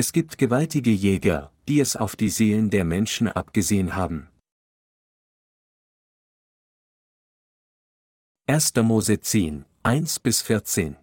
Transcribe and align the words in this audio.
Es 0.00 0.12
gibt 0.12 0.38
gewaltige 0.38 0.92
Jäger, 0.92 1.50
die 1.66 1.80
es 1.80 1.96
auf 1.96 2.14
die 2.14 2.28
Seelen 2.28 2.70
der 2.70 2.84
Menschen 2.84 3.26
abgesehen 3.26 3.96
haben. 3.96 4.28
1. 8.46 8.76
Mose 8.76 9.18
10, 9.18 9.64
1 9.82 10.20
bis 10.20 10.40
14 10.42 10.96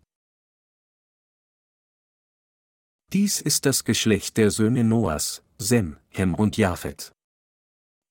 Dies 3.12 3.42
ist 3.42 3.66
das 3.66 3.84
Geschlecht 3.84 4.38
der 4.38 4.50
Söhne 4.50 4.86
Noahs, 4.86 5.44
Sem, 5.58 5.98
Hem 6.08 6.34
und 6.34 6.56
Japhet. 6.56 7.12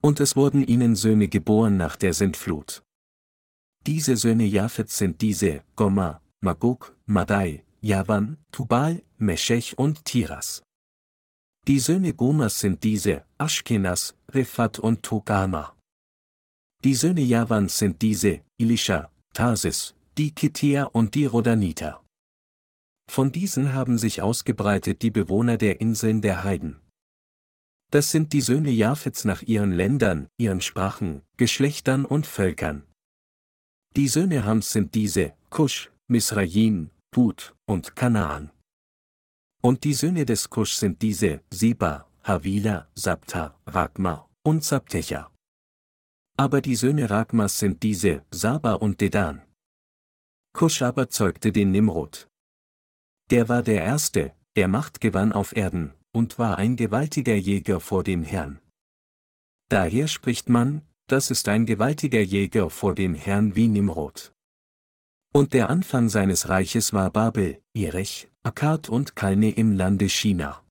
Und 0.03 0.21
es 0.21 0.37
wurden 0.37 0.63
ihnen 0.63 0.97
Söhne 0.97 1.29
geboren 1.29 1.79
nach 1.79 1.97
der 1.97 2.13
Sintflut. 2.13 2.83
Diese 3.87 4.19
Söhne 4.19 4.45
Japhets 4.45 4.99
sind 4.99 5.23
diese, 5.23 5.65
Gomma, 5.77 6.21
Magog, 6.43 6.95
Madai, 7.07 7.65
Javan, 7.81 8.37
Tubal, 8.53 9.03
Meshech 9.17 9.79
und 9.79 10.05
Tiras. 10.05 10.61
Die 11.67 11.79
Söhne 11.79 12.13
Gomas 12.13 12.61
sind 12.61 12.85
diese, 12.85 13.25
Aschkenas, 13.39 14.15
Rephat 14.31 14.79
und 14.79 15.03
Togama. 15.03 15.75
Die 16.85 16.95
Söhne 16.95 17.23
Javans 17.23 17.79
sind 17.79 18.03
diese, 18.03 18.43
Elisha, 18.59 19.11
Tarsis, 19.33 19.95
die 20.19 20.35
Kitea 20.35 20.85
und 20.85 21.15
die 21.15 21.25
Rodaniter. 21.25 22.05
Von 23.11 23.33
diesen 23.33 23.73
haben 23.73 23.97
sich 23.97 24.21
ausgebreitet 24.21 25.01
die 25.01 25.11
Bewohner 25.11 25.57
der 25.57 25.81
Inseln 25.81 26.21
der 26.21 26.45
Heiden. 26.45 26.81
Das 27.91 28.11
sind 28.11 28.35
die 28.35 28.43
Söhne 28.43 28.71
Japhets 28.71 29.25
nach 29.25 29.41
ihren 29.41 29.73
Ländern, 29.73 30.29
ihren 30.37 30.61
Sprachen, 30.61 31.23
Geschlechtern 31.39 32.05
und 32.05 32.27
Völkern. 32.27 32.85
Die 33.97 34.09
Söhne 34.09 34.45
Hams 34.45 34.71
sind 34.71 34.95
diese, 34.95 35.33
Kusch, 35.49 35.91
Misraim, 36.09 36.91
Put 37.11 37.55
und 37.65 37.97
Kanaan. 37.97 38.51
Und 39.65 39.85
die 39.85 39.95
Söhne 39.95 40.27
des 40.27 40.51
Kusch 40.51 40.75
sind 40.75 41.01
diese, 41.01 41.41
Seba, 41.51 42.07
Havila, 42.23 42.87
Sabta, 42.95 43.59
Ragma 43.67 44.29
und 44.43 44.63
Sabtecha. 44.63 45.33
Aber 46.37 46.61
die 46.61 46.77
Söhne 46.77 47.09
Ragmas 47.09 47.59
sind 47.59 47.83
diese, 47.83 48.27
Saba 48.31 48.75
und 48.75 49.01
Dedan. 49.01 49.41
Kusch 50.53 50.83
aber 50.83 51.09
zeugte 51.09 51.51
den 51.51 51.71
Nimrod. 51.71 52.29
Der 53.31 53.49
war 53.49 53.63
der 53.63 53.83
Erste, 53.83 54.35
der 54.55 54.69
Macht 54.69 55.01
gewann 55.01 55.33
auf 55.33 55.57
Erden, 55.57 55.95
und 56.13 56.39
war 56.39 56.59
ein 56.59 56.77
gewaltiger 56.77 57.35
Jäger 57.35 57.81
vor 57.81 58.05
dem 58.05 58.23
Herrn. 58.23 58.61
Daher 59.71 60.09
spricht 60.09 60.51
man, 60.51 60.83
das 61.07 61.31
ist 61.31 61.49
ein 61.49 61.65
gewaltiger 61.65 62.21
Jäger 62.21 62.69
vor 62.69 62.95
dem 62.95 63.15
Herrn 63.15 63.57
wie 63.57 63.69
Nimrod. 63.69 64.35
Und 65.33 65.55
der 65.55 65.71
Anfang 65.71 66.11
seines 66.11 66.51
Reiches 66.51 66.93
war 66.93 67.09
Babel, 67.11 67.63
Erech, 67.73 68.29
Akkad 68.47 68.91
und 68.91 69.17
Kalne 69.17 69.53
im 69.53 69.73
Lande 69.73 70.07
China. 70.07 70.63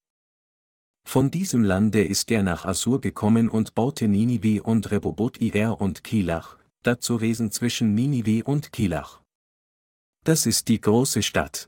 Von 1.07 1.31
diesem 1.31 1.63
Lande 1.63 2.03
ist 2.03 2.29
er 2.29 2.43
nach 2.43 2.65
Assur 2.65 3.01
gekommen 3.01 3.49
und 3.49 3.73
baute 3.73 4.07
Ninive 4.07 4.61
und 4.61 4.91
Rebobot 4.91 5.41
Ir 5.41 5.81
und 5.81 6.03
Kilach, 6.03 6.57
dazu 6.83 7.19
Wesen 7.19 7.49
zwischen 7.49 7.95
Ninive 7.95 8.43
und 8.43 8.71
Kilach. 8.71 9.23
Das 10.23 10.45
ist 10.45 10.67
die 10.67 10.79
große 10.79 11.23
Stadt. 11.23 11.67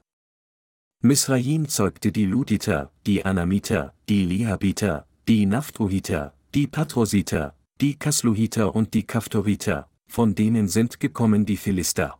Misraim 1.01 1.67
zeugte 1.67 2.11
die 2.11 2.25
Luditer, 2.25 2.91
die 3.07 3.25
Anamiter, 3.25 3.95
die 4.07 4.25
Lihabiter, 4.25 5.07
die 5.27 5.47
Naphtuhiter, 5.47 6.35
die 6.53 6.67
Patrositer, 6.67 7.55
die 7.81 7.95
Kasluhiter 7.97 8.75
und 8.75 8.93
die 8.93 9.07
Kaftoriter, 9.07 9.89
von 10.07 10.35
denen 10.35 10.67
sind 10.67 10.99
gekommen 10.99 11.47
die 11.47 11.57
Philister. 11.57 12.19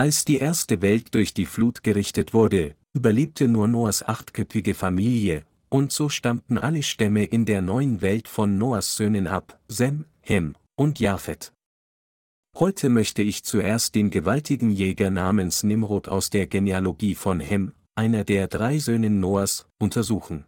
Als 0.00 0.24
die 0.24 0.38
erste 0.38 0.80
Welt 0.80 1.14
durch 1.14 1.34
die 1.34 1.44
Flut 1.44 1.82
gerichtet 1.82 2.32
wurde, 2.32 2.74
überlebte 2.94 3.48
nur 3.48 3.68
Noahs 3.68 4.02
achtköpfige 4.02 4.72
Familie, 4.72 5.44
und 5.68 5.92
so 5.92 6.08
stammten 6.08 6.56
alle 6.56 6.82
Stämme 6.82 7.24
in 7.24 7.44
der 7.44 7.60
neuen 7.60 8.00
Welt 8.00 8.26
von 8.26 8.56
Noahs 8.56 8.96
Söhnen 8.96 9.26
ab, 9.26 9.60
Sem, 9.68 10.06
Hem 10.22 10.56
und 10.74 11.00
Japhet. 11.00 11.52
Heute 12.56 12.88
möchte 12.88 13.20
ich 13.20 13.44
zuerst 13.44 13.94
den 13.94 14.08
gewaltigen 14.08 14.70
Jäger 14.70 15.10
namens 15.10 15.64
Nimrod 15.64 16.08
aus 16.08 16.30
der 16.30 16.46
Genealogie 16.46 17.14
von 17.14 17.38
Hem, 17.38 17.74
einer 17.94 18.24
der 18.24 18.48
drei 18.48 18.78
Söhne 18.78 19.10
Noahs, 19.10 19.66
untersuchen. 19.78 20.46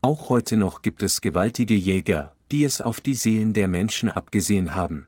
Auch 0.00 0.30
heute 0.30 0.56
noch 0.56 0.80
gibt 0.80 1.02
es 1.02 1.20
gewaltige 1.20 1.74
Jäger, 1.74 2.34
die 2.50 2.64
es 2.64 2.80
auf 2.80 3.02
die 3.02 3.12
Seelen 3.12 3.52
der 3.52 3.68
Menschen 3.68 4.08
abgesehen 4.08 4.74
haben. 4.74 5.06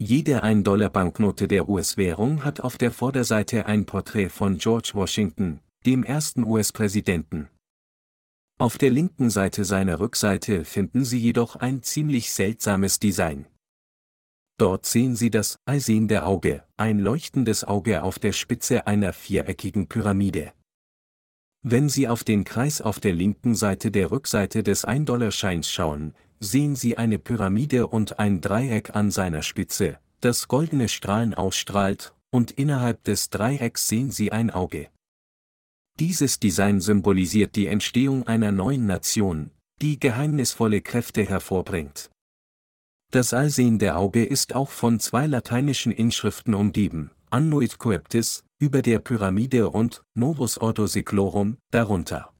Jede 0.00 0.44
1-Dollar-Banknote 0.44 1.48
der 1.48 1.68
US-Währung 1.68 2.44
hat 2.44 2.60
auf 2.60 2.78
der 2.78 2.92
Vorderseite 2.92 3.66
ein 3.66 3.84
Porträt 3.84 4.28
von 4.28 4.58
George 4.58 4.92
Washington, 4.94 5.58
dem 5.86 6.04
ersten 6.04 6.44
US-Präsidenten. 6.44 7.48
Auf 8.60 8.78
der 8.78 8.90
linken 8.90 9.28
Seite 9.28 9.64
seiner 9.64 9.98
Rückseite 9.98 10.64
finden 10.64 11.04
Sie 11.04 11.18
jedoch 11.18 11.56
ein 11.56 11.82
ziemlich 11.82 12.30
seltsames 12.30 13.00
Design. 13.00 13.46
Dort 14.56 14.86
sehen 14.86 15.16
Sie 15.16 15.30
das 15.30 15.58
Allsehende 15.64 16.22
Auge, 16.22 16.62
ein 16.76 17.00
leuchtendes 17.00 17.64
Auge 17.64 18.04
auf 18.04 18.20
der 18.20 18.32
Spitze 18.32 18.86
einer 18.86 19.12
viereckigen 19.12 19.88
Pyramide. 19.88 20.52
Wenn 21.62 21.88
Sie 21.88 22.06
auf 22.06 22.22
den 22.22 22.44
Kreis 22.44 22.80
auf 22.80 23.00
der 23.00 23.14
linken 23.14 23.56
Seite 23.56 23.90
der 23.90 24.12
Rückseite 24.12 24.62
des 24.62 24.86
1-Dollar-Scheins 24.86 25.68
schauen, 25.68 26.14
sehen 26.40 26.76
Sie 26.76 26.96
eine 26.96 27.18
Pyramide 27.18 27.86
und 27.86 28.18
ein 28.18 28.40
Dreieck 28.40 28.94
an 28.94 29.10
seiner 29.10 29.42
Spitze, 29.42 29.98
das 30.20 30.48
goldene 30.48 30.88
Strahlen 30.88 31.34
ausstrahlt, 31.34 32.14
und 32.30 32.50
innerhalb 32.50 33.04
des 33.04 33.30
Dreiecks 33.30 33.88
sehen 33.88 34.10
Sie 34.10 34.32
ein 34.32 34.50
Auge. 34.50 34.88
Dieses 35.98 36.38
Design 36.38 36.80
symbolisiert 36.80 37.56
die 37.56 37.66
Entstehung 37.66 38.26
einer 38.26 38.52
neuen 38.52 38.86
Nation, 38.86 39.50
die 39.82 39.98
geheimnisvolle 39.98 40.80
Kräfte 40.80 41.24
hervorbringt. 41.24 42.10
Das 43.10 43.32
allsehende 43.32 43.96
Auge 43.96 44.24
ist 44.24 44.54
auch 44.54 44.70
von 44.70 45.00
zwei 45.00 45.26
lateinischen 45.26 45.92
Inschriften 45.92 46.54
umgeben, 46.54 47.10
Annuit 47.30 47.78
Coeptis, 47.78 48.44
über 48.60 48.82
der 48.82 48.98
Pyramide 48.98 49.70
und 49.70 50.02
Novus 50.14 50.58
Ordo 50.58 50.86
Seclorum, 50.86 51.56
darunter. 51.70 52.32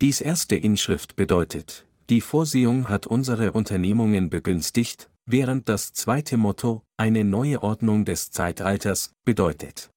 Dies 0.00 0.20
erste 0.20 0.54
Inschrift 0.56 1.16
bedeutet, 1.16 1.87
die 2.10 2.20
Vorsehung 2.20 2.88
hat 2.88 3.06
unsere 3.06 3.52
Unternehmungen 3.52 4.30
begünstigt, 4.30 5.10
während 5.26 5.68
das 5.68 5.92
zweite 5.92 6.36
Motto, 6.36 6.82
eine 6.96 7.22
neue 7.24 7.62
Ordnung 7.62 8.04
des 8.04 8.30
Zeitalters, 8.30 9.12
bedeutet. 9.24 9.90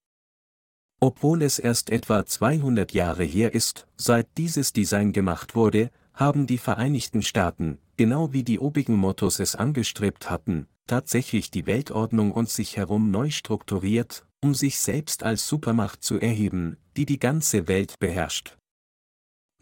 Obwohl 1.00 1.42
es 1.42 1.58
erst 1.58 1.90
etwa 1.90 2.26
200 2.26 2.92
Jahre 2.94 3.24
her 3.24 3.54
ist, 3.56 3.88
seit 3.98 4.28
dieses 4.38 4.74
Design 4.74 5.14
gemacht 5.14 5.56
wurde, 5.56 5.90
haben 6.14 6.46
die 6.48 6.58
Vereinigten 6.58 7.24
Staaten, 7.24 7.80
genau 7.98 8.34
wie 8.34 8.44
die 8.44 8.60
obigen 8.60 8.96
Mottos 8.96 9.40
es 9.40 9.56
angestrebt 9.56 10.30
hatten, 10.30 10.68
tatsächlich 10.88 11.50
die 11.50 11.66
Weltordnung 11.66 12.32
und 12.32 12.50
sich 12.50 12.78
herum 12.78 13.10
neu 13.10 13.32
strukturiert, 13.32 14.26
um 14.44 14.54
sich 14.54 14.80
selbst 14.80 15.24
als 15.24 15.48
Supermacht 15.48 16.04
zu 16.04 16.20
erheben, 16.20 16.78
die 16.98 17.06
die 17.06 17.20
ganze 17.20 17.68
Welt 17.68 17.98
beherrscht. 18.00 18.58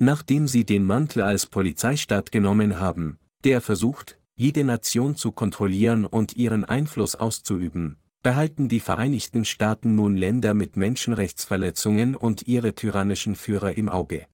Nachdem 0.01 0.47
sie 0.47 0.63
den 0.63 0.85
Mantel 0.85 1.21
als 1.21 1.45
Polizeistaat 1.45 2.31
genommen 2.31 2.79
haben, 2.79 3.19
der 3.43 3.59
versucht, 3.59 4.17
jede 4.35 4.63
Nation 4.63 5.17
zu 5.17 5.33
kontrollieren 5.33 6.05
und 6.05 6.37
ihren 6.37 6.63
Einfluss 6.63 7.15
auszuüben, 7.15 7.97
behalten 8.23 8.69
die 8.69 8.79
Vereinigten 8.79 9.43
Staaten 9.43 9.95
nun 9.95 10.15
Länder 10.15 10.53
mit 10.53 10.77
Menschenrechtsverletzungen 10.77 12.15
und 12.15 12.47
ihre 12.47 12.73
tyrannischen 12.75 13.35
Führer 13.35 13.77
im 13.77 13.89
Auge. 13.89 14.25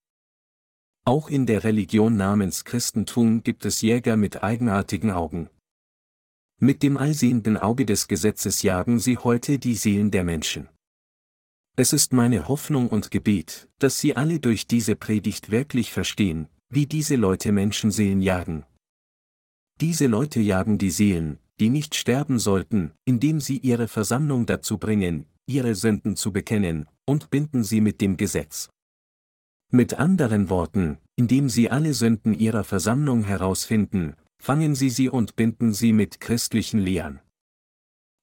Auch 1.03 1.29
in 1.29 1.47
der 1.47 1.63
Religion 1.63 2.15
namens 2.15 2.63
Christentum 2.63 3.41
gibt 3.41 3.65
es 3.65 3.81
Jäger 3.81 4.17
mit 4.17 4.43
eigenartigen 4.43 5.09
Augen. 5.09 5.49
Mit 6.59 6.83
dem 6.83 6.97
allsehenden 6.97 7.57
Auge 7.57 7.85
des 7.85 8.07
Gesetzes 8.07 8.61
jagen 8.61 8.99
sie 8.99 9.17
heute 9.17 9.57
die 9.57 9.75
Seelen 9.75 10.11
der 10.11 10.23
Menschen. 10.23 10.69
Es 11.77 11.91
ist 11.91 12.13
meine 12.13 12.47
Hoffnung 12.47 12.87
und 12.87 13.11
Gebet, 13.11 13.67
dass 13.79 13.99
Sie 13.99 14.15
alle 14.15 14.39
durch 14.39 14.65
diese 14.65 14.95
Predigt 14.95 15.51
wirklich 15.51 15.91
verstehen, 15.91 16.47
wie 16.69 16.85
diese 16.85 17.17
Leute 17.17 17.51
Menschenseelen 17.51 18.21
jagen. 18.21 18.65
Diese 19.81 20.07
Leute 20.07 20.39
jagen 20.39 20.77
die 20.77 20.89
Seelen, 20.89 21.37
die 21.59 21.69
nicht 21.69 21.95
sterben 21.95 22.39
sollten, 22.39 22.91
indem 23.03 23.41
sie 23.41 23.57
ihre 23.57 23.89
Versammlung 23.89 24.45
dazu 24.45 24.77
bringen, 24.77 25.25
ihre 25.47 25.75
Sünden 25.75 26.15
zu 26.15 26.31
bekennen, 26.31 26.87
und 27.05 27.29
binden 27.29 27.65
sie 27.65 27.81
mit 27.81 27.99
dem 27.99 28.15
Gesetz. 28.15 28.69
Mit 29.69 29.95
anderen 29.95 30.49
Worten, 30.49 30.97
indem 31.17 31.49
sie 31.49 31.69
alle 31.69 31.93
Sünden 31.93 32.33
ihrer 32.33 32.63
Versammlung 32.63 33.25
herausfinden, 33.25 34.15
fangen 34.37 34.75
sie 34.75 34.89
sie 34.89 35.09
und 35.09 35.35
binden 35.35 35.73
sie 35.73 35.91
mit 35.91 36.21
christlichen 36.21 36.79
Lehren. 36.79 37.19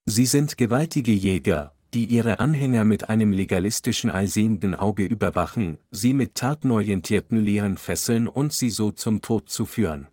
Sie 0.07 0.27
sind 0.27 0.57
gewaltige 0.57 1.13
Jäger, 1.13 1.75
die 1.95 2.07
ihre 2.07 2.41
Anhänger 2.41 2.85
mit 2.85 3.09
einem 3.11 3.33
legalistischen 3.33 4.11
allsehenden 4.11 4.75
Auge 4.75 5.05
überwachen, 5.05 5.79
sie 5.91 6.15
mit 6.15 6.35
tatenorientierten 6.35 7.39
Lehren 7.39 7.77
fesseln 7.77 8.29
und 8.29 8.53
sie 8.53 8.71
so 8.71 8.91
zum 8.93 9.21
Tod 9.21 9.51
zu 9.51 9.67
führen. 9.67 10.09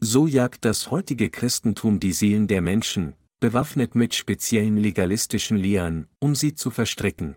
So 0.00 0.26
jagt 0.26 0.64
das 0.64 0.90
heutige 0.90 1.30
Christentum 1.30 2.00
die 2.00 2.12
Seelen 2.12 2.48
der 2.48 2.60
Menschen, 2.60 3.14
bewaffnet 3.40 3.94
mit 3.94 4.14
speziellen 4.14 4.76
legalistischen 4.76 5.56
Lehren, 5.56 6.08
um 6.18 6.34
sie 6.34 6.54
zu 6.54 6.70
verstricken. 6.70 7.36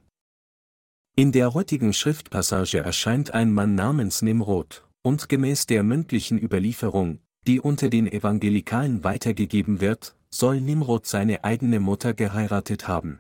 In 1.15 1.31
der 1.31 1.53
heutigen 1.53 1.93
Schriftpassage 1.93 2.79
erscheint 2.79 3.33
ein 3.33 3.51
Mann 3.51 3.75
namens 3.75 4.21
Nimrod, 4.21 4.87
und 5.01 5.29
gemäß 5.29 5.65
der 5.65 5.83
mündlichen 5.83 6.41
Überlieferung, 6.41 7.19
die 7.45 7.59
unter 7.59 7.89
den 7.89 8.11
Evangelikalen 8.11 9.03
weitergegeben 9.03 9.79
wird, 9.79 10.15
soll 10.29 10.59
Nimrod 10.59 11.05
seine 11.05 11.43
eigene 11.43 11.79
Mutter 11.79 12.13
geheiratet 12.13 12.87
haben. 12.87 13.19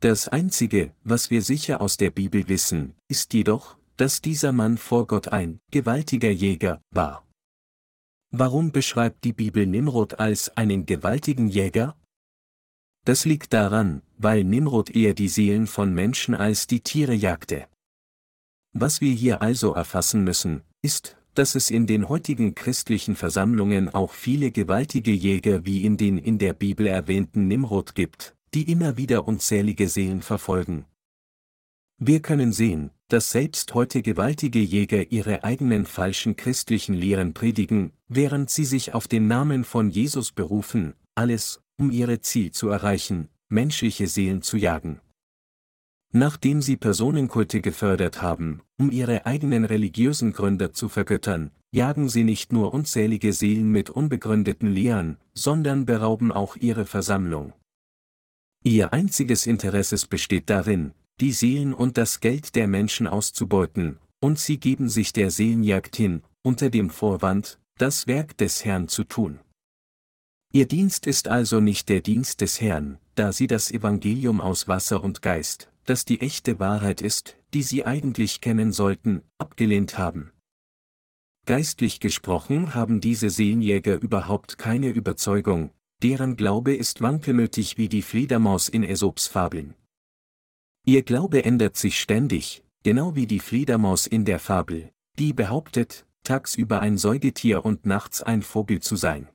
Das 0.00 0.28
Einzige, 0.28 0.94
was 1.02 1.28
wir 1.28 1.42
sicher 1.42 1.80
aus 1.80 1.96
der 1.96 2.10
Bibel 2.10 2.46
wissen, 2.46 2.94
ist 3.08 3.34
jedoch, 3.34 3.76
dass 3.96 4.22
dieser 4.22 4.52
Mann 4.52 4.78
vor 4.78 5.08
Gott 5.08 5.26
ein 5.26 5.58
gewaltiger 5.72 6.30
Jäger 6.30 6.80
war. 6.92 7.26
Warum 8.30 8.70
beschreibt 8.70 9.24
die 9.24 9.32
Bibel 9.32 9.66
Nimrod 9.66 10.20
als 10.20 10.56
einen 10.56 10.86
gewaltigen 10.86 11.48
Jäger? 11.48 11.96
Das 13.06 13.24
liegt 13.24 13.52
daran, 13.52 14.02
weil 14.16 14.44
Nimrod 14.44 14.90
eher 14.90 15.14
die 15.14 15.28
Seelen 15.28 15.66
von 15.66 15.92
Menschen 15.92 16.36
als 16.36 16.68
die 16.68 16.80
Tiere 16.80 17.14
jagte. 17.14 17.66
Was 18.72 19.00
wir 19.00 19.12
hier 19.12 19.42
also 19.42 19.72
erfassen 19.74 20.22
müssen, 20.22 20.62
ist, 20.80 21.16
dass 21.34 21.56
es 21.56 21.70
in 21.70 21.88
den 21.88 22.08
heutigen 22.08 22.54
christlichen 22.54 23.16
Versammlungen 23.16 23.92
auch 23.92 24.12
viele 24.12 24.52
gewaltige 24.52 25.10
Jäger 25.10 25.64
wie 25.64 25.84
in 25.84 25.96
den 25.96 26.18
in 26.18 26.38
der 26.38 26.52
Bibel 26.52 26.86
erwähnten 26.86 27.48
Nimrod 27.48 27.96
gibt, 27.96 28.36
die 28.54 28.70
immer 28.70 28.96
wieder 28.96 29.28
unzählige 29.28 29.88
Seelen 29.88 30.22
verfolgen. 30.22 30.86
Wir 31.98 32.20
können 32.20 32.52
sehen, 32.52 32.90
dass 33.08 33.32
selbst 33.32 33.74
heute 33.74 34.02
gewaltige 34.02 34.60
Jäger 34.60 35.10
ihre 35.10 35.42
eigenen 35.42 35.84
falschen 35.84 36.36
christlichen 36.36 36.94
Lehren 36.94 37.34
predigen, 37.34 37.92
während 38.06 38.50
sie 38.50 38.64
sich 38.64 38.94
auf 38.94 39.08
den 39.08 39.26
Namen 39.26 39.64
von 39.64 39.90
Jesus 39.90 40.30
berufen, 40.30 40.94
alles, 41.14 41.60
um 41.76 41.90
ihre 41.90 42.20
Ziel 42.20 42.52
zu 42.52 42.68
erreichen, 42.68 43.28
menschliche 43.48 44.06
Seelen 44.06 44.42
zu 44.42 44.56
jagen. 44.56 45.00
Nachdem 46.12 46.62
sie 46.62 46.76
Personenkulte 46.76 47.60
gefördert 47.60 48.22
haben, 48.22 48.62
um 48.78 48.90
ihre 48.90 49.26
eigenen 49.26 49.64
religiösen 49.64 50.32
Gründer 50.32 50.72
zu 50.72 50.88
vergöttern, 50.88 51.50
jagen 51.70 52.08
sie 52.08 52.24
nicht 52.24 52.52
nur 52.52 52.72
unzählige 52.72 53.32
Seelen 53.32 53.70
mit 53.70 53.90
unbegründeten 53.90 54.72
Lehren, 54.72 55.18
sondern 55.34 55.84
berauben 55.84 56.32
auch 56.32 56.56
ihre 56.56 56.86
Versammlung. 56.86 57.52
Ihr 58.68 58.92
einziges 58.92 59.46
Interesse 59.46 59.96
besteht 60.10 60.50
darin, 60.50 60.92
die 61.22 61.32
Seelen 61.32 61.72
und 61.72 61.96
das 61.96 62.20
Geld 62.20 62.54
der 62.54 62.68
Menschen 62.68 63.06
auszubeuten, 63.06 63.98
und 64.20 64.38
sie 64.38 64.60
geben 64.60 64.90
sich 64.90 65.14
der 65.14 65.30
Seelenjagd 65.30 65.96
hin, 65.96 66.22
unter 66.42 66.68
dem 66.68 66.90
Vorwand, 66.90 67.58
das 67.78 68.06
Werk 68.06 68.36
des 68.36 68.66
Herrn 68.66 68.86
zu 68.88 69.04
tun. 69.04 69.40
Ihr 70.52 70.68
Dienst 70.68 71.06
ist 71.06 71.28
also 71.28 71.60
nicht 71.60 71.88
der 71.88 72.02
Dienst 72.02 72.42
des 72.42 72.60
Herrn, 72.60 72.98
da 73.14 73.32
sie 73.32 73.46
das 73.46 73.70
Evangelium 73.70 74.38
aus 74.38 74.68
Wasser 74.68 75.02
und 75.02 75.22
Geist, 75.22 75.72
das 75.86 76.04
die 76.04 76.20
echte 76.20 76.60
Wahrheit 76.60 77.00
ist, 77.00 77.38
die 77.54 77.62
sie 77.62 77.86
eigentlich 77.86 78.42
kennen 78.42 78.72
sollten, 78.72 79.22
abgelehnt 79.38 79.96
haben. 79.96 80.30
Geistlich 81.46 82.00
gesprochen 82.00 82.74
haben 82.74 83.00
diese 83.00 83.30
Seelenjäger 83.30 83.98
überhaupt 83.98 84.58
keine 84.58 84.90
Überzeugung, 84.90 85.70
deren 86.02 86.36
Glaube 86.36 86.74
ist 86.74 87.00
wankelmütig 87.00 87.76
wie 87.76 87.88
die 87.88 88.02
Fledermaus 88.02 88.68
in 88.68 88.84
Aesops 88.84 89.26
Fabeln. 89.26 89.74
Ihr 90.84 91.02
Glaube 91.02 91.44
ändert 91.44 91.76
sich 91.76 92.00
ständig, 92.00 92.62
genau 92.82 93.14
wie 93.14 93.26
die 93.26 93.40
Fledermaus 93.40 94.06
in 94.06 94.24
der 94.24 94.38
Fabel, 94.38 94.92
die 95.18 95.32
behauptet, 95.32 96.06
tagsüber 96.22 96.80
ein 96.80 96.98
Säugetier 96.98 97.64
und 97.64 97.86
nachts 97.86 98.22
ein 98.22 98.42
Vogel 98.42 98.80
zu 98.80 98.96
sein. 98.96 99.28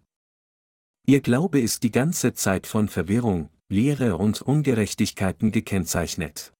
Ihr 1.05 1.21
Glaube 1.21 1.59
ist 1.59 1.83
die 1.83 1.91
ganze 1.91 2.33
Zeit 2.33 2.65
von 2.65 2.87
Verwirrung, 2.87 3.49
Leere 3.67 4.17
und 4.17 4.41
Ungerechtigkeiten 4.41 5.51
gekennzeichnet. 5.51 6.53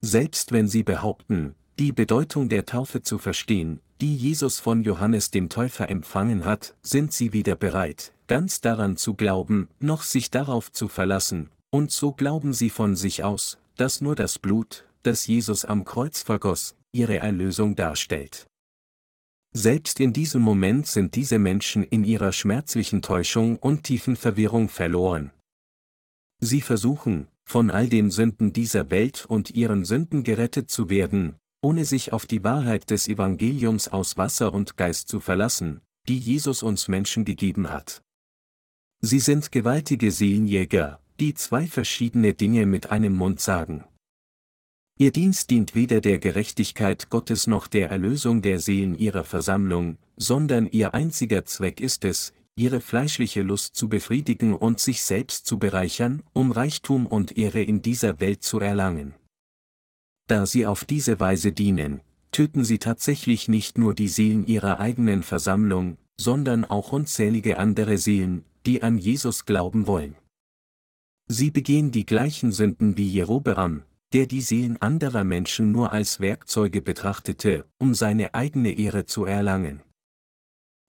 Selbst 0.00 0.52
wenn 0.52 0.68
sie 0.68 0.82
behaupten, 0.82 1.56
die 1.78 1.92
Bedeutung 1.92 2.48
der 2.48 2.64
Taufe 2.64 3.02
zu 3.02 3.18
verstehen, 3.18 3.80
die 4.00 4.16
Jesus 4.16 4.58
von 4.58 4.82
Johannes 4.82 5.30
dem 5.30 5.48
Täufer 5.48 5.90
empfangen 5.90 6.44
hat, 6.44 6.74
sind 6.82 7.12
sie 7.12 7.32
weder 7.32 7.54
bereit, 7.54 8.12
ganz 8.26 8.60
daran 8.60 8.96
zu 8.96 9.14
glauben, 9.14 9.68
noch 9.78 10.02
sich 10.02 10.30
darauf 10.30 10.72
zu 10.72 10.88
verlassen, 10.88 11.50
und 11.70 11.90
so 11.90 12.12
glauben 12.12 12.52
sie 12.52 12.70
von 12.70 12.96
sich 12.96 13.24
aus, 13.24 13.58
dass 13.76 14.00
nur 14.00 14.14
das 14.16 14.38
Blut, 14.38 14.84
das 15.02 15.26
Jesus 15.26 15.64
am 15.64 15.84
Kreuz 15.84 16.22
vergoss, 16.22 16.76
ihre 16.92 17.18
Erlösung 17.18 17.76
darstellt. 17.76 18.46
Selbst 19.52 20.00
in 20.00 20.12
diesem 20.12 20.42
Moment 20.42 20.86
sind 20.86 21.16
diese 21.16 21.38
Menschen 21.38 21.82
in 21.82 22.04
ihrer 22.04 22.32
schmerzlichen 22.32 23.02
Täuschung 23.02 23.56
und 23.56 23.82
tiefen 23.82 24.16
Verwirrung 24.16 24.68
verloren. 24.68 25.32
Sie 26.40 26.60
versuchen, 26.60 27.26
von 27.44 27.70
all 27.70 27.88
den 27.88 28.10
Sünden 28.10 28.52
dieser 28.52 28.90
Welt 28.90 29.26
und 29.26 29.50
ihren 29.50 29.84
Sünden 29.84 30.22
gerettet 30.22 30.70
zu 30.70 30.88
werden, 30.88 31.34
ohne 31.62 31.84
sich 31.84 32.12
auf 32.12 32.26
die 32.26 32.44
Wahrheit 32.44 32.90
des 32.90 33.08
Evangeliums 33.08 33.88
aus 33.88 34.16
Wasser 34.16 34.52
und 34.52 34.76
Geist 34.76 35.08
zu 35.08 35.20
verlassen, 35.20 35.80
die 36.08 36.18
Jesus 36.18 36.62
uns 36.62 36.88
Menschen 36.88 37.24
gegeben 37.24 37.70
hat. 37.70 38.02
Sie 39.00 39.20
sind 39.20 39.52
gewaltige 39.52 40.10
Seelenjäger, 40.10 41.00
die 41.18 41.34
zwei 41.34 41.66
verschiedene 41.66 42.34
Dinge 42.34 42.66
mit 42.66 42.90
einem 42.90 43.14
Mund 43.14 43.40
sagen. 43.40 43.84
Ihr 44.98 45.12
Dienst 45.12 45.48
dient 45.48 45.74
weder 45.74 46.02
der 46.02 46.18
Gerechtigkeit 46.18 47.08
Gottes 47.08 47.46
noch 47.46 47.66
der 47.66 47.90
Erlösung 47.90 48.42
der 48.42 48.58
Seelen 48.58 48.94
ihrer 48.98 49.24
Versammlung, 49.24 49.96
sondern 50.16 50.66
ihr 50.66 50.92
einziger 50.92 51.46
Zweck 51.46 51.80
ist 51.80 52.04
es, 52.04 52.34
ihre 52.54 52.82
fleischliche 52.82 53.40
Lust 53.40 53.74
zu 53.76 53.88
befriedigen 53.88 54.54
und 54.54 54.80
sich 54.80 55.02
selbst 55.02 55.46
zu 55.46 55.58
bereichern, 55.58 56.22
um 56.34 56.52
Reichtum 56.52 57.06
und 57.06 57.38
Ehre 57.38 57.62
in 57.62 57.80
dieser 57.80 58.20
Welt 58.20 58.42
zu 58.42 58.60
erlangen. 58.60 59.14
Da 60.30 60.46
sie 60.46 60.64
auf 60.64 60.84
diese 60.84 61.18
Weise 61.18 61.50
dienen, 61.50 62.02
töten 62.30 62.62
sie 62.62 62.78
tatsächlich 62.78 63.48
nicht 63.48 63.78
nur 63.78 63.94
die 63.96 64.06
Seelen 64.06 64.46
ihrer 64.46 64.78
eigenen 64.78 65.24
Versammlung, 65.24 65.96
sondern 66.20 66.64
auch 66.64 66.92
unzählige 66.92 67.58
andere 67.58 67.98
Seelen, 67.98 68.44
die 68.64 68.84
an 68.84 68.96
Jesus 68.96 69.44
glauben 69.44 69.88
wollen. 69.88 70.14
Sie 71.26 71.50
begehen 71.50 71.90
die 71.90 72.06
gleichen 72.06 72.52
Sünden 72.52 72.96
wie 72.96 73.08
Jerobeam, 73.08 73.82
der 74.12 74.26
die 74.26 74.40
Seelen 74.40 74.80
anderer 74.80 75.24
Menschen 75.24 75.72
nur 75.72 75.90
als 75.90 76.20
Werkzeuge 76.20 76.80
betrachtete, 76.80 77.64
um 77.78 77.92
seine 77.92 78.32
eigene 78.32 78.78
Ehre 78.78 79.06
zu 79.06 79.24
erlangen. 79.24 79.82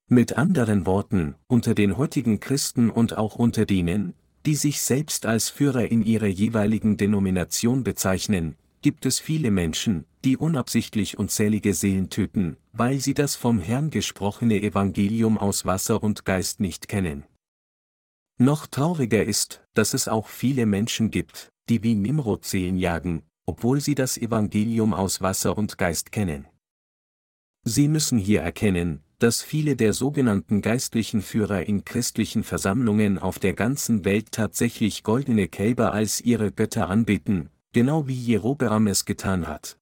Mit 0.08 0.38
anderen 0.38 0.86
Worten, 0.86 1.34
unter 1.48 1.74
den 1.74 1.98
heutigen 1.98 2.40
Christen 2.40 2.92
und 2.92 3.18
auch 3.18 3.38
unter 3.38 3.66
denen, 3.66 4.14
die 4.46 4.54
sich 4.54 4.82
selbst 4.82 5.26
als 5.26 5.50
Führer 5.50 5.90
in 5.90 6.04
ihrer 6.04 6.28
jeweiligen 6.28 6.98
Denomination 6.98 7.84
bezeichnen, 7.84 8.56
gibt 8.82 9.06
es 9.06 9.20
viele 9.20 9.52
Menschen, 9.52 10.06
die 10.24 10.38
unabsichtlich 10.38 11.18
unzählige 11.18 11.74
Seelen 11.74 12.10
töten, 12.10 12.58
weil 12.74 13.00
sie 13.00 13.14
das 13.14 13.36
vom 13.36 13.60
Herrn 13.60 13.90
gesprochene 13.90 14.62
Evangelium 14.62 15.38
aus 15.38 15.66
Wasser 15.66 16.02
und 16.02 16.26
Geist 16.26 16.60
nicht 16.60 16.88
kennen. 16.88 17.24
Noch 18.38 18.66
trauriger 18.66 19.24
ist, 19.24 19.64
dass 19.76 19.94
es 19.94 20.08
auch 20.08 20.28
viele 20.28 20.66
Menschen 20.66 21.12
gibt, 21.12 21.52
die 21.70 21.84
wie 21.84 21.96
Nimrod 21.96 22.44
Seelen 22.44 22.78
jagen, 22.78 23.24
obwohl 23.46 23.82
sie 23.82 23.96
das 23.96 24.18
Evangelium 24.18 24.94
aus 24.94 25.22
Wasser 25.22 25.58
und 25.58 25.78
Geist 25.78 26.12
kennen. 26.12 26.48
Sie 27.64 27.88
müssen 27.88 28.18
hier 28.18 28.42
erkennen, 28.42 29.04
dass 29.20 29.44
viele 29.44 29.76
der 29.76 29.94
sogenannten 29.94 30.64
geistlichen 30.64 31.22
Führer 31.22 31.68
in 31.68 31.86
christlichen 31.86 32.44
Versammlungen 32.44 33.20
auf 33.20 33.38
der 33.38 33.54
ganzen 33.54 34.04
Welt 34.04 34.32
tatsächlich 34.32 35.04
goldene 35.04 35.48
Kälber 35.48 35.94
als 35.94 36.22
ihre 36.22 36.52
Götter 36.52 36.90
anbeten, 36.90 37.52
genau 37.72 38.08
wie 38.08 38.16
Jerobeam 38.16 38.88
es 38.88 39.06
getan 39.06 39.48
hat. 39.48 39.78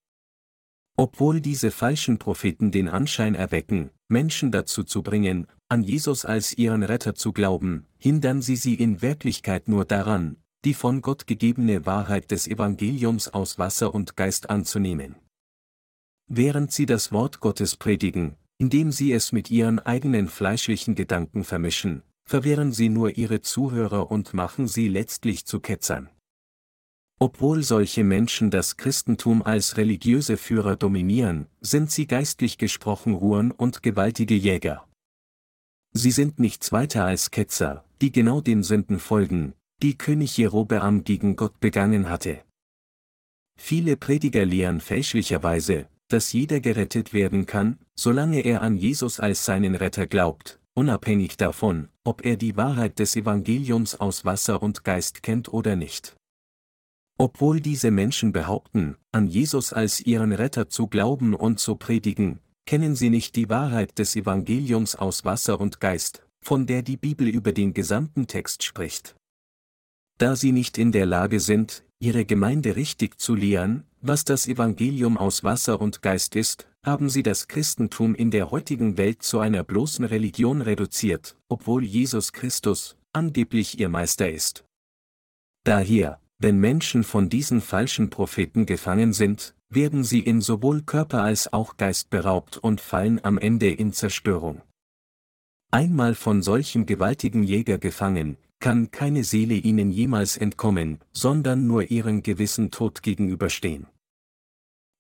Obwohl 0.97 1.39
diese 1.39 1.71
falschen 1.71 2.17
Propheten 2.17 2.71
den 2.71 2.89
Anschein 2.89 3.35
erwecken, 3.35 3.89
Menschen 4.09 4.51
dazu 4.51 4.83
zu 4.83 5.01
bringen, 5.01 5.47
an 5.69 5.83
Jesus 5.83 6.25
als 6.25 6.57
ihren 6.57 6.83
Retter 6.83 7.15
zu 7.15 7.31
glauben, 7.31 7.85
hindern 7.97 8.41
sie 8.41 8.55
sie 8.55 8.75
in 8.75 9.01
Wirklichkeit 9.01 9.67
nur 9.67 9.85
daran, 9.85 10.37
die 10.65 10.73
von 10.73 11.01
Gott 11.01 11.25
gegebene 11.25 11.85
Wahrheit 11.85 12.31
des 12.31 12.47
Evangeliums 12.47 13.29
aus 13.29 13.59
Wasser 13.59 13.93
und 13.93 14.17
Geist 14.17 14.49
anzunehmen. 14.49 15.15
Während 16.27 16.71
sie 16.71 16.85
das 16.85 17.11
Wort 17.11 17.39
Gottes 17.39 17.77
predigen, 17.77 18.35
indem 18.57 18.91
sie 18.91 19.13
es 19.13 19.31
mit 19.31 19.49
ihren 19.49 19.79
eigenen 19.79 20.27
fleischlichen 20.27 20.95
Gedanken 20.95 21.43
vermischen, 21.43 22.03
verwirren 22.25 22.73
sie 22.73 22.89
nur 22.89 23.17
ihre 23.17 23.41
Zuhörer 23.41 24.11
und 24.11 24.33
machen 24.33 24.67
sie 24.67 24.89
letztlich 24.89 25.45
zu 25.45 25.59
Ketzern. 25.59 26.09
Obwohl 27.21 27.63
solche 27.63 28.05
Menschen 28.05 28.49
das 28.49 28.77
Christentum 28.77 29.43
als 29.43 29.75
religiöse 29.75 30.37
Führer 30.37 30.77
dominieren, 30.77 31.47
sind 31.59 31.91
sie 31.91 32.07
geistlich 32.07 32.57
gesprochen 32.57 33.13
Ruhen 33.13 33.51
und 33.51 33.83
gewaltige 33.83 34.35
Jäger. 34.35 34.87
Sie 35.91 36.11
sind 36.11 36.39
nichts 36.39 36.71
weiter 36.71 37.03
als 37.03 37.29
Ketzer, 37.29 37.83
die 38.01 38.13
genau 38.13 38.39
den 38.39 38.63
Sünden 38.63 38.99
folgen, 38.99 39.53
die 39.81 39.97
König 39.97 40.37
Jerobeam 40.37 41.03
gegen 41.03 41.35
Gott 41.35 41.59
begangen 41.59 42.09
hatte. 42.09 42.41
Viele 43.59 43.97
Prediger 43.97 44.45
lehren 44.45 44.79
fälschlicherweise, 44.79 45.89
dass 46.07 46.31
jeder 46.31 46.61
gerettet 46.61 47.11
werden 47.11 47.45
kann, 47.45 47.79
solange 47.95 48.39
er 48.41 48.61
an 48.61 48.77
Jesus 48.77 49.19
als 49.19 49.43
seinen 49.43 49.75
Retter 49.75 50.07
glaubt, 50.07 50.61
unabhängig 50.73 51.35
davon, 51.35 51.89
ob 52.05 52.23
er 52.23 52.37
die 52.37 52.55
Wahrheit 52.55 52.97
des 52.99 53.17
Evangeliums 53.17 53.99
aus 53.99 54.23
Wasser 54.23 54.63
und 54.63 54.85
Geist 54.85 55.21
kennt 55.21 55.51
oder 55.51 55.75
nicht. 55.75 56.15
Obwohl 57.21 57.59
diese 57.59 57.91
Menschen 57.91 58.31
behaupten, 58.31 58.95
an 59.11 59.27
Jesus 59.27 59.73
als 59.73 59.99
ihren 59.99 60.31
Retter 60.31 60.69
zu 60.69 60.87
glauben 60.87 61.33
und 61.33 61.59
zu 61.59 61.75
predigen, 61.75 62.39
kennen 62.65 62.95
sie 62.95 63.09
nicht 63.09 63.35
die 63.35 63.49
Wahrheit 63.49 63.99
des 63.99 64.15
Evangeliums 64.15 64.95
aus 64.95 65.25
Wasser 65.25 65.59
und 65.59 65.81
Geist, 65.81 66.25
von 66.39 66.65
der 66.65 66.81
die 66.81 66.95
Bibel 66.95 67.27
über 67.27 67.51
den 67.51 67.73
gesamten 67.73 68.27
Text 68.27 68.63
spricht. 68.63 69.17
Da 70.17 70.37
sie 70.37 70.53
nicht 70.53 70.77
in 70.77 70.93
der 70.93 71.05
Lage 71.05 71.41
sind, 71.41 71.83
ihre 71.99 72.23
Gemeinde 72.23 72.77
richtig 72.77 73.19
zu 73.19 73.35
lehren, 73.35 73.83
was 73.99 74.23
das 74.23 74.47
Evangelium 74.47 75.17
aus 75.17 75.43
Wasser 75.43 75.81
und 75.81 76.01
Geist 76.01 76.37
ist, 76.37 76.69
haben 76.85 77.09
sie 77.09 77.23
das 77.23 77.49
Christentum 77.49 78.15
in 78.15 78.31
der 78.31 78.49
heutigen 78.49 78.97
Welt 78.97 79.23
zu 79.23 79.39
einer 79.39 79.65
bloßen 79.65 80.05
Religion 80.05 80.61
reduziert, 80.61 81.35
obwohl 81.49 81.83
Jesus 81.83 82.31
Christus 82.31 82.95
angeblich 83.11 83.77
ihr 83.77 83.89
Meister 83.89 84.31
ist. 84.31 84.63
Daher, 85.65 86.21
wenn 86.39 86.57
Menschen 86.57 87.03
von 87.03 87.29
diesen 87.29 87.61
falschen 87.61 88.09
Propheten 88.09 88.65
gefangen 88.65 89.13
sind, 89.13 89.53
werden 89.69 90.03
sie 90.03 90.21
in 90.21 90.41
sowohl 90.41 90.81
Körper 90.81 91.21
als 91.21 91.51
auch 91.51 91.77
Geist 91.77 92.09
beraubt 92.09 92.57
und 92.57 92.81
fallen 92.81 93.23
am 93.23 93.37
Ende 93.37 93.69
in 93.69 93.93
Zerstörung. 93.93 94.61
Einmal 95.69 96.15
von 96.15 96.41
solchem 96.41 96.85
gewaltigen 96.85 97.43
Jäger 97.43 97.77
gefangen, 97.77 98.37
kann 98.59 98.89
keine 98.91 99.23
Seele 99.23 99.53
ihnen 99.53 99.91
jemals 99.91 100.37
entkommen, 100.37 100.99
sondern 101.11 101.67
nur 101.67 101.91
ihren 101.91 102.23
gewissen 102.23 102.71
Tod 102.71 103.03
gegenüberstehen. 103.03 103.87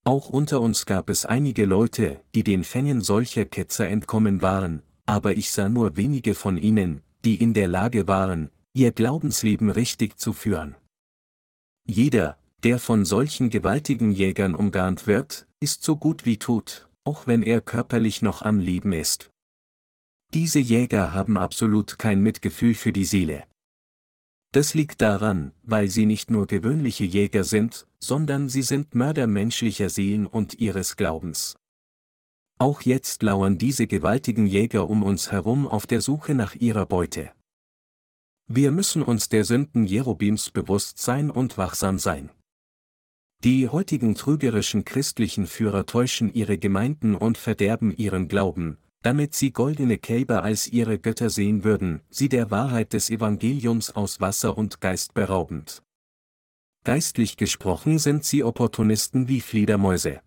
Auch 0.05 0.29
unter 0.29 0.61
uns 0.61 0.85
gab 0.85 1.09
es 1.09 1.25
einige 1.25 1.65
Leute, 1.65 2.21
die 2.35 2.43
den 2.43 2.63
Fängen 2.63 3.01
solcher 3.01 3.45
Ketzer 3.45 3.87
entkommen 3.87 4.41
waren, 4.41 4.81
aber 5.05 5.35
ich 5.35 5.51
sah 5.51 5.69
nur 5.69 5.97
wenige 5.97 6.35
von 6.35 6.57
ihnen, 6.57 7.01
die 7.25 7.35
in 7.35 7.53
der 7.53 7.67
Lage 7.67 8.07
waren, 8.07 8.49
ihr 8.73 8.91
Glaubensleben 8.91 9.69
richtig 9.69 10.17
zu 10.17 10.33
führen. 10.33 10.75
Jeder, 11.91 12.37
der 12.61 12.77
von 12.77 13.03
solchen 13.03 13.49
gewaltigen 13.49 14.11
Jägern 14.11 14.53
umgarnt 14.53 15.07
wird, 15.07 15.47
ist 15.59 15.81
so 15.81 15.95
gut 15.95 16.23
wie 16.23 16.37
tot, 16.37 16.87
auch 17.03 17.25
wenn 17.25 17.41
er 17.41 17.61
körperlich 17.61 18.21
noch 18.21 18.43
am 18.43 18.59
Leben 18.59 18.93
ist. 18.93 19.31
Diese 20.31 20.59
Jäger 20.59 21.15
haben 21.15 21.35
absolut 21.35 21.97
kein 21.97 22.21
Mitgefühl 22.21 22.75
für 22.75 22.93
die 22.93 23.05
Seele. 23.05 23.43
Das 24.51 24.75
liegt 24.75 25.01
daran, 25.01 25.51
weil 25.63 25.87
sie 25.87 26.05
nicht 26.05 26.29
nur 26.29 26.45
gewöhnliche 26.45 27.05
Jäger 27.05 27.43
sind, 27.43 27.87
sondern 27.99 28.49
sie 28.49 28.61
sind 28.61 28.93
Mörder 28.93 29.25
menschlicher 29.25 29.89
Seelen 29.89 30.27
und 30.27 30.59
ihres 30.59 30.95
Glaubens. 30.95 31.57
Auch 32.59 32.83
jetzt 32.83 33.23
lauern 33.23 33.57
diese 33.57 33.87
gewaltigen 33.87 34.45
Jäger 34.45 34.87
um 34.87 35.01
uns 35.01 35.31
herum 35.31 35.67
auf 35.67 35.87
der 35.87 36.01
Suche 36.01 36.35
nach 36.35 36.53
ihrer 36.53 36.85
Beute. 36.85 37.31
Wir 38.51 38.71
müssen 38.71 39.03
uns 39.03 39.29
der 39.29 39.45
Sünden 39.45 39.85
Jerobims 39.85 40.49
bewusst 40.49 40.97
sein 40.97 41.29
und 41.29 41.59
wachsam 41.59 41.99
sein. 41.99 42.31
Die 43.43 43.69
heutigen 43.69 44.15
trügerischen 44.15 44.85
christlichen 44.85 45.45
Führer 45.45 45.85
täuschen 45.85 46.33
ihre 46.33 46.57
Gemeinden 46.57 47.13
und 47.13 47.37
verderben 47.37 47.95
ihren 47.95 48.27
Glauben, 48.27 48.79
damit 49.03 49.35
sie 49.35 49.51
goldene 49.51 49.99
Kälber 49.99 50.41
als 50.41 50.67
ihre 50.67 50.97
Götter 50.97 51.29
sehen 51.29 51.63
würden, 51.63 52.01
sie 52.09 52.27
der 52.27 52.49
Wahrheit 52.49 52.93
des 52.93 53.11
Evangeliums 53.11 53.91
aus 53.91 54.19
Wasser 54.19 54.57
und 54.57 54.81
Geist 54.81 55.13
beraubend. 55.13 55.83
Geistlich 56.83 57.37
gesprochen 57.37 57.99
sind 57.99 58.25
sie 58.25 58.43
Opportunisten 58.43 59.27
wie 59.27 59.41
Fledermäuse. 59.41 60.21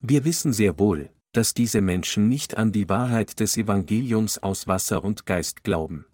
Wir 0.00 0.24
wissen 0.24 0.52
sehr 0.52 0.80
wohl, 0.80 1.08
dass 1.30 1.54
diese 1.54 1.82
Menschen 1.82 2.28
nicht 2.28 2.56
an 2.56 2.72
die 2.72 2.88
Wahrheit 2.88 3.38
des 3.38 3.56
Evangeliums 3.56 4.38
aus 4.38 4.66
Wasser 4.66 5.04
und 5.04 5.24
Geist 5.24 5.62
glauben. 5.62 6.04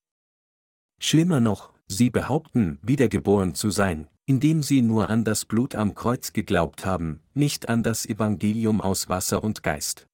Schlimmer 0.98 1.40
noch, 1.40 1.72
sie 1.86 2.10
behaupten, 2.10 2.78
wiedergeboren 2.82 3.54
zu 3.54 3.70
sein, 3.70 4.08
indem 4.26 4.62
sie 4.62 4.82
nur 4.82 5.08
an 5.10 5.24
das 5.24 5.44
Blut 5.44 5.74
am 5.74 5.94
Kreuz 5.94 6.32
geglaubt 6.32 6.84
haben, 6.84 7.20
nicht 7.34 7.68
an 7.68 7.82
das 7.82 8.04
Evangelium 8.04 8.80
aus 8.80 9.08
Wasser 9.08 9.42
und 9.42 9.62
Geist. 9.62 10.06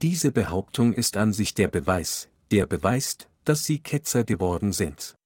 Diese 0.00 0.32
Behauptung 0.32 0.94
ist 0.94 1.16
an 1.16 1.32
sich 1.32 1.54
der 1.54 1.68
Beweis, 1.68 2.30
der 2.50 2.66
beweist, 2.66 3.28
dass 3.44 3.64
sie 3.64 3.80
Ketzer 3.80 4.24
geworden 4.24 4.72
sind. 4.72 5.16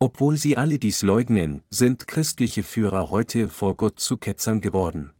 Obwohl 0.00 0.36
sie 0.36 0.56
alle 0.56 0.78
dies 0.78 1.02
leugnen, 1.02 1.62
sind 1.70 2.06
christliche 2.06 2.62
Führer 2.62 3.10
heute 3.10 3.48
vor 3.48 3.76
Gott 3.76 4.00
zu 4.00 4.16
Ketzern 4.16 4.60
geworden. 4.60 5.12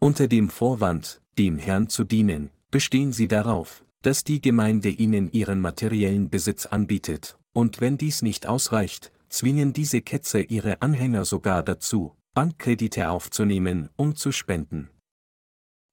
Unter 0.00 0.28
dem 0.28 0.48
Vorwand, 0.48 1.20
dem 1.38 1.58
Herrn 1.58 1.88
zu 1.88 2.04
dienen, 2.04 2.50
bestehen 2.70 3.12
sie 3.12 3.28
darauf, 3.28 3.84
dass 4.04 4.22
die 4.22 4.42
Gemeinde 4.42 4.90
ihnen 4.90 5.32
ihren 5.32 5.60
materiellen 5.62 6.28
Besitz 6.28 6.66
anbietet, 6.66 7.38
und 7.54 7.80
wenn 7.80 7.96
dies 7.96 8.20
nicht 8.20 8.46
ausreicht, 8.46 9.12
zwingen 9.30 9.72
diese 9.72 10.02
Ketzer 10.02 10.50
ihre 10.50 10.82
Anhänger 10.82 11.24
sogar 11.24 11.62
dazu, 11.62 12.14
Bankkredite 12.34 13.08
aufzunehmen, 13.08 13.88
um 13.96 14.14
zu 14.14 14.30
spenden. 14.30 14.90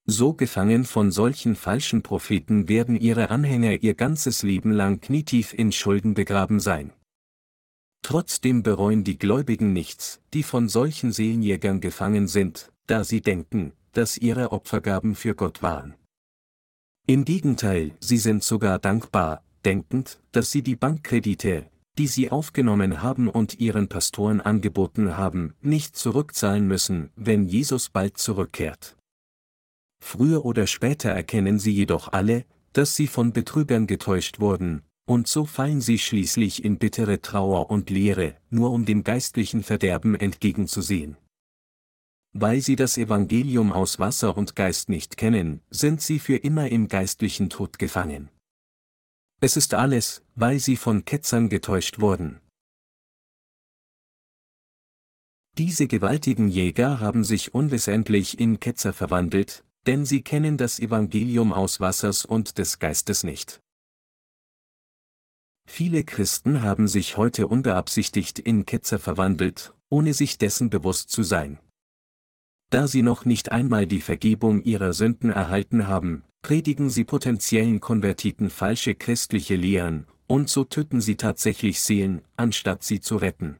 So 0.05 0.33
gefangen 0.33 0.83
von 0.83 1.11
solchen 1.11 1.55
falschen 1.55 2.03
Propheten 2.03 2.67
werden 2.67 2.99
ihre 2.99 3.29
Anhänger 3.29 3.81
ihr 3.81 3.93
ganzes 3.93 4.43
Leben 4.43 4.71
lang 4.71 4.99
knietief 4.99 5.53
in 5.53 5.71
Schulden 5.71 6.13
begraben 6.13 6.59
sein. 6.59 6.91
Trotzdem 8.01 8.61
bereuen 8.61 9.05
die 9.05 9.19
Gläubigen 9.19 9.71
nichts, 9.71 10.19
die 10.33 10.43
von 10.43 10.67
solchen 10.67 11.13
Seelenjägern 11.13 11.79
gefangen 11.79 12.27
sind, 12.27 12.73
da 12.87 13.05
sie 13.05 13.21
denken, 13.21 13.71
dass 13.93 14.17
ihre 14.17 14.51
Opfergaben 14.51 15.15
für 15.15 15.33
Gott 15.33 15.61
waren. 15.61 15.95
Im 17.07 17.25
Gegenteil, 17.25 17.91
sie 17.99 18.17
sind 18.17 18.43
sogar 18.43 18.79
dankbar, 18.79 19.43
denkend, 19.65 20.19
dass 20.31 20.51
sie 20.51 20.61
die 20.61 20.75
Bankkredite, 20.75 21.69
die 21.97 22.07
sie 22.07 22.31
aufgenommen 22.31 23.01
haben 23.01 23.27
und 23.27 23.59
ihren 23.59 23.89
Pastoren 23.89 24.39
angeboten 24.39 25.17
haben, 25.17 25.55
nicht 25.61 25.95
zurückzahlen 25.95 26.67
müssen, 26.67 27.09
wenn 27.15 27.47
Jesus 27.47 27.89
bald 27.89 28.17
zurückkehrt. 28.17 28.95
Früher 30.03 30.45
oder 30.45 30.67
später 30.67 31.09
erkennen 31.09 31.59
sie 31.59 31.71
jedoch 31.71 32.11
alle, 32.11 32.45
dass 32.73 32.95
sie 32.95 33.07
von 33.07 33.33
Betrügern 33.33 33.87
getäuscht 33.87 34.39
wurden, 34.39 34.83
und 35.05 35.27
so 35.27 35.45
fallen 35.45 35.81
sie 35.81 35.97
schließlich 35.97 36.63
in 36.63 36.77
bittere 36.77 37.21
Trauer 37.21 37.69
und 37.69 37.89
Leere, 37.89 38.35
nur 38.49 38.71
um 38.71 38.85
dem 38.85 39.03
geistlichen 39.03 39.63
Verderben 39.63 40.15
entgegenzusehen. 40.15 41.17
Weil 42.33 42.61
sie 42.61 42.77
das 42.77 42.97
Evangelium 42.97 43.73
aus 43.73 43.99
Wasser 43.99 44.37
und 44.37 44.55
Geist 44.55 44.87
nicht 44.87 45.17
kennen, 45.17 45.61
sind 45.69 46.01
sie 46.01 46.19
für 46.19 46.37
immer 46.37 46.69
im 46.69 46.87
geistlichen 46.87 47.49
Tod 47.49 47.77
gefangen. 47.77 48.29
Es 49.41 49.57
ist 49.57 49.73
alles, 49.73 50.23
weil 50.35 50.59
sie 50.59 50.77
von 50.77 51.03
Ketzern 51.03 51.49
getäuscht 51.49 51.99
wurden. 51.99 52.39
Diese 55.57 55.87
gewaltigen 55.87 56.47
Jäger 56.47 57.01
haben 57.01 57.25
sich 57.25 57.53
unwissentlich 57.53 58.39
in 58.39 58.59
Ketzer 58.59 58.93
verwandelt, 58.93 59.65
denn 59.85 60.05
sie 60.05 60.21
kennen 60.21 60.57
das 60.57 60.79
Evangelium 60.79 61.51
aus 61.51 61.81
Wassers 61.81 62.23
und 62.23 62.57
des 62.57 62.79
Geistes 62.79 63.23
nicht. 63.23 63.59
Viele 65.67 66.03
Christen 66.03 66.61
haben 66.61 66.87
sich 66.87 67.17
heute 67.17 67.47
unbeabsichtigt 67.47 68.39
in 68.39 68.65
Ketzer 68.65 68.99
verwandelt, 68.99 69.73
ohne 69.89 70.13
sich 70.13 70.37
dessen 70.37 70.69
bewusst 70.69 71.09
zu 71.09 71.23
sein. 71.23 71.59
Da 72.71 72.87
sie 72.87 73.01
noch 73.01 73.25
nicht 73.25 73.51
einmal 73.51 73.85
die 73.85 73.99
Vergebung 73.99 74.63
ihrer 74.63 74.93
Sünden 74.93 75.29
erhalten 75.29 75.87
haben, 75.87 76.23
predigen 76.41 76.89
sie 76.89 77.03
potenziellen 77.03 77.81
Konvertiten 77.81 78.49
falsche 78.49 78.95
christliche 78.95 79.55
Lehren, 79.57 80.07
und 80.25 80.49
so 80.49 80.63
töten 80.63 81.01
sie 81.01 81.17
tatsächlich 81.17 81.81
Seelen, 81.81 82.21
anstatt 82.37 82.83
sie 82.83 83.01
zu 83.01 83.17
retten. 83.17 83.57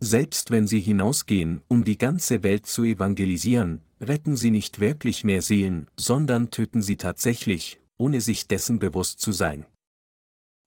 Selbst 0.00 0.50
wenn 0.50 0.66
sie 0.66 0.80
hinausgehen, 0.80 1.62
um 1.66 1.82
die 1.82 1.96
ganze 1.96 2.42
Welt 2.42 2.66
zu 2.66 2.84
evangelisieren, 2.84 3.80
retten 4.02 4.36
sie 4.36 4.50
nicht 4.50 4.80
wirklich 4.80 5.24
mehr 5.24 5.40
Seelen, 5.40 5.88
sondern 5.96 6.50
töten 6.50 6.82
sie 6.82 6.96
tatsächlich, 6.96 7.80
ohne 7.96 8.20
sich 8.20 8.46
dessen 8.46 8.78
bewusst 8.78 9.20
zu 9.20 9.32
sein. 9.32 9.64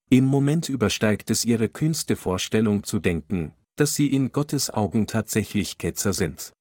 Im 0.10 0.26
Moment 0.26 0.70
übersteigt 0.70 1.30
es 1.30 1.46
ihre 1.46 1.70
kühnste 1.70 2.16
Vorstellung 2.16 2.84
zu 2.84 2.98
denken, 2.98 3.54
dass 3.76 3.94
sie 3.94 4.08
in 4.08 4.32
Gottes 4.32 4.72
Augen 4.72 5.06
tatsächlich 5.06 5.78
Ketzer 5.78 6.14
sind. 6.14 6.54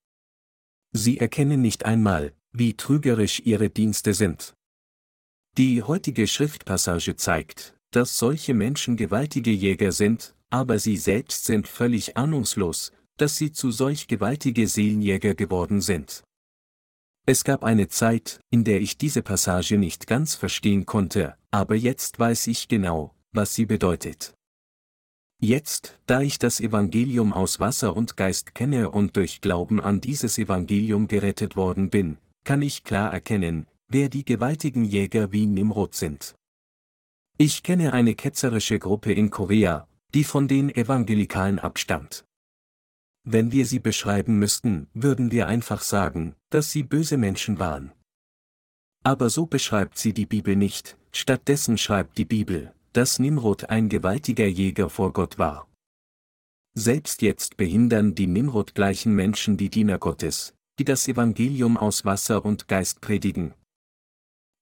Sie 0.97 1.19
erkennen 1.19 1.61
nicht 1.61 1.85
einmal, 1.85 2.33
wie 2.53 2.75
trügerisch 2.75 3.43
ihre 3.45 3.69
Dienste 3.69 4.15
sind. 4.15 4.55
Die 5.59 5.83
heutige 5.83 6.27
Schriftpassage 6.27 7.17
zeigt, 7.17 7.75
dass 7.91 8.19
solche 8.19 8.55
Menschen 8.55 8.97
gewaltige 8.97 9.51
Jäger 9.51 9.93
sind, 9.93 10.35
aber 10.49 10.79
sie 10.79 10.97
selbst 10.97 11.45
sind 11.45 11.69
völlig 11.69 12.17
ahnungslos, 12.17 12.93
dass 13.19 13.37
sie 13.37 13.53
zu 13.53 13.71
solch 13.71 14.09
gewaltige 14.09 14.67
Seelenjäger 14.67 15.35
geworden 15.35 15.81
sind. 15.81 16.23
Es 17.27 17.45
gab 17.45 17.65
eine 17.65 17.89
Zeit, 17.89 18.41
in 18.51 18.65
der 18.65 18.81
ich 18.81 18.97
diese 18.97 19.23
Passage 19.23 19.77
nicht 19.77 20.07
ganz 20.07 20.35
verstehen 20.35 20.87
konnte, 20.87 21.37
aber 21.51 21.75
jetzt 21.75 22.19
weiß 22.19 22.47
ich 22.47 22.69
genau, 22.69 23.15
was 23.33 23.55
sie 23.55 23.67
bedeutet. 23.67 24.36
Jetzt, 25.39 25.99
da 26.07 26.23
ich 26.23 26.39
das 26.39 26.61
Evangelium 26.61 27.33
aus 27.35 27.61
Wasser 27.61 27.95
und 27.95 28.17
Geist 28.17 28.55
kenne 28.55 28.91
und 28.91 29.17
durch 29.17 29.43
Glauben 29.43 29.81
an 29.81 30.01
dieses 30.01 30.39
Evangelium 30.39 31.09
gerettet 31.09 31.57
worden 31.57 31.91
bin, 31.91 32.17
kann 32.45 32.63
ich 32.63 32.85
klar 32.85 33.13
erkennen, 33.13 33.67
wer 33.89 34.09
die 34.09 34.25
gewaltigen 34.25 34.85
Jäger 34.85 35.33
wie 35.33 35.47
Nimrod 35.47 35.95
sind. 35.95 36.35
Ich 37.37 37.63
kenne 37.63 37.93
eine 37.93 38.15
ketzerische 38.15 38.79
Gruppe 38.79 39.13
in 39.13 39.29
Korea, 39.29 39.87
die 40.15 40.25
von 40.25 40.49
den 40.49 40.75
Evangelikalen 40.75 41.59
abstammt. 41.59 42.25
Wenn 43.25 43.53
wir 43.53 43.67
sie 43.67 43.81
beschreiben 43.81 44.39
müssten, 44.39 44.89
würden 44.95 45.33
wir 45.33 45.49
einfach 45.49 45.83
sagen, 45.83 46.35
dass 46.49 46.71
sie 46.71 46.83
böse 46.83 47.19
Menschen 47.19 47.59
waren. 47.59 47.93
Aber 49.03 49.29
so 49.29 49.45
beschreibt 49.45 49.99
sie 49.99 50.15
die 50.15 50.27
Bibel 50.27 50.57
nicht, 50.57 50.97
stattdessen 51.13 51.77
schreibt 51.77 52.17
die 52.17 52.25
Bibel, 52.25 52.73
dass 52.97 53.19
Nimrod 53.19 53.69
ein 53.69 53.91
gewaltiger 53.91 54.47
Jäger 54.47 54.89
vor 54.89 55.13
Gott 55.13 55.39
war. 55.39 55.69
Selbst 56.73 57.21
jetzt 57.21 57.59
behindern 57.59 58.15
die 58.15 58.27
Nimrod-gleichen 58.27 59.15
Menschen 59.15 59.59
die 59.59 59.69
Diener 59.69 59.99
Gottes, 59.99 60.55
die 60.79 60.85
das 60.85 61.07
Evangelium 61.07 61.77
aus 61.77 62.07
Wasser 62.07 62.43
und 62.43 62.69
Geist 62.69 63.03
predigen. 63.03 63.53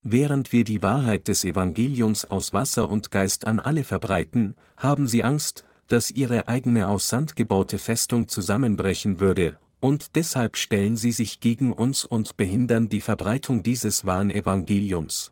Während 0.01 0.51
wir 0.51 0.65
die 0.65 0.83
Wahrheit 0.83 1.29
des 1.29 1.45
Evangeliums 1.45 2.25
aus 2.25 2.51
Wasser 2.51 2.89
und 2.89 3.09
Geist 3.09 3.47
an 3.47 3.61
alle 3.61 3.85
verbreiten, 3.85 4.55
haben 4.75 5.07
sie 5.07 5.23
Angst, 5.23 5.63
dass 5.87 6.11
ihre 6.11 6.49
eigene 6.49 6.89
aus 6.89 7.07
Sand 7.07 7.37
gebaute 7.37 7.77
Festung 7.77 8.27
zusammenbrechen 8.27 9.21
würde, 9.21 9.57
und 9.79 10.15
deshalb 10.15 10.57
stellen 10.57 10.97
sie 10.97 11.13
sich 11.13 11.39
gegen 11.39 11.71
uns 11.71 12.03
und 12.03 12.35
behindern 12.35 12.89
die 12.89 13.01
Verbreitung 13.01 13.63
dieses 13.63 14.05
wahren 14.05 14.29
Evangeliums. 14.29 15.31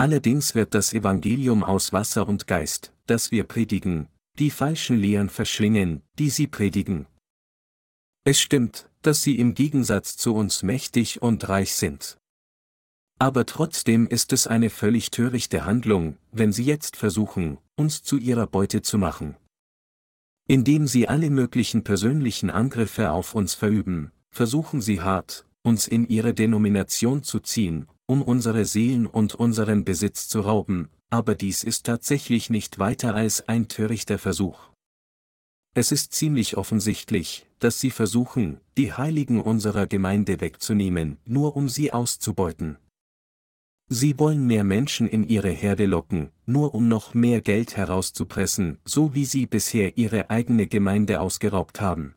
Allerdings 0.00 0.54
wird 0.54 0.72
das 0.72 0.94
Evangelium 0.94 1.62
aus 1.62 1.92
Wasser 1.92 2.26
und 2.26 2.46
Geist, 2.46 2.90
das 3.04 3.32
wir 3.32 3.44
predigen, 3.44 4.08
die 4.38 4.48
falschen 4.48 4.96
Lehren 4.96 5.28
verschlingen, 5.28 6.00
die 6.18 6.30
sie 6.30 6.46
predigen. 6.46 7.04
Es 8.24 8.40
stimmt, 8.40 8.88
dass 9.02 9.20
sie 9.20 9.38
im 9.38 9.52
Gegensatz 9.52 10.16
zu 10.16 10.34
uns 10.34 10.62
mächtig 10.62 11.20
und 11.20 11.46
reich 11.50 11.74
sind. 11.74 12.16
Aber 13.18 13.44
trotzdem 13.44 14.06
ist 14.06 14.32
es 14.32 14.46
eine 14.46 14.70
völlig 14.70 15.10
törichte 15.10 15.66
Handlung, 15.66 16.16
wenn 16.32 16.50
sie 16.50 16.64
jetzt 16.64 16.96
versuchen, 16.96 17.58
uns 17.76 18.02
zu 18.02 18.16
ihrer 18.16 18.46
Beute 18.46 18.80
zu 18.80 18.96
machen. 18.96 19.36
Indem 20.48 20.86
sie 20.86 21.08
alle 21.08 21.28
möglichen 21.28 21.84
persönlichen 21.84 22.48
Angriffe 22.48 23.10
auf 23.10 23.34
uns 23.34 23.52
verüben, 23.52 24.12
versuchen 24.30 24.80
sie 24.80 25.02
hart, 25.02 25.44
uns 25.62 25.86
in 25.86 26.08
ihre 26.08 26.32
Denomination 26.32 27.22
zu 27.22 27.38
ziehen, 27.40 27.86
um 28.10 28.22
unsere 28.22 28.64
Seelen 28.64 29.06
und 29.06 29.36
unseren 29.36 29.84
Besitz 29.84 30.26
zu 30.26 30.40
rauben, 30.40 30.88
aber 31.10 31.36
dies 31.36 31.62
ist 31.62 31.86
tatsächlich 31.86 32.50
nicht 32.50 32.80
weiter 32.80 33.14
als 33.14 33.48
ein 33.48 33.68
törichter 33.68 34.18
Versuch. 34.18 34.58
Es 35.74 35.92
ist 35.92 36.12
ziemlich 36.12 36.56
offensichtlich, 36.56 37.46
dass 37.60 37.78
sie 37.78 37.92
versuchen, 37.92 38.58
die 38.76 38.92
Heiligen 38.92 39.40
unserer 39.40 39.86
Gemeinde 39.86 40.40
wegzunehmen, 40.40 41.18
nur 41.24 41.54
um 41.54 41.68
sie 41.68 41.92
auszubeuten. 41.92 42.78
Sie 43.88 44.18
wollen 44.18 44.44
mehr 44.44 44.64
Menschen 44.64 45.08
in 45.08 45.28
ihre 45.28 45.50
Herde 45.50 45.86
locken, 45.86 46.30
nur 46.46 46.74
um 46.74 46.88
noch 46.88 47.14
mehr 47.14 47.40
Geld 47.40 47.76
herauszupressen, 47.76 48.78
so 48.84 49.14
wie 49.14 49.24
sie 49.24 49.46
bisher 49.46 49.96
ihre 49.96 50.30
eigene 50.30 50.66
Gemeinde 50.66 51.20
ausgeraubt 51.20 51.80
haben. 51.80 52.16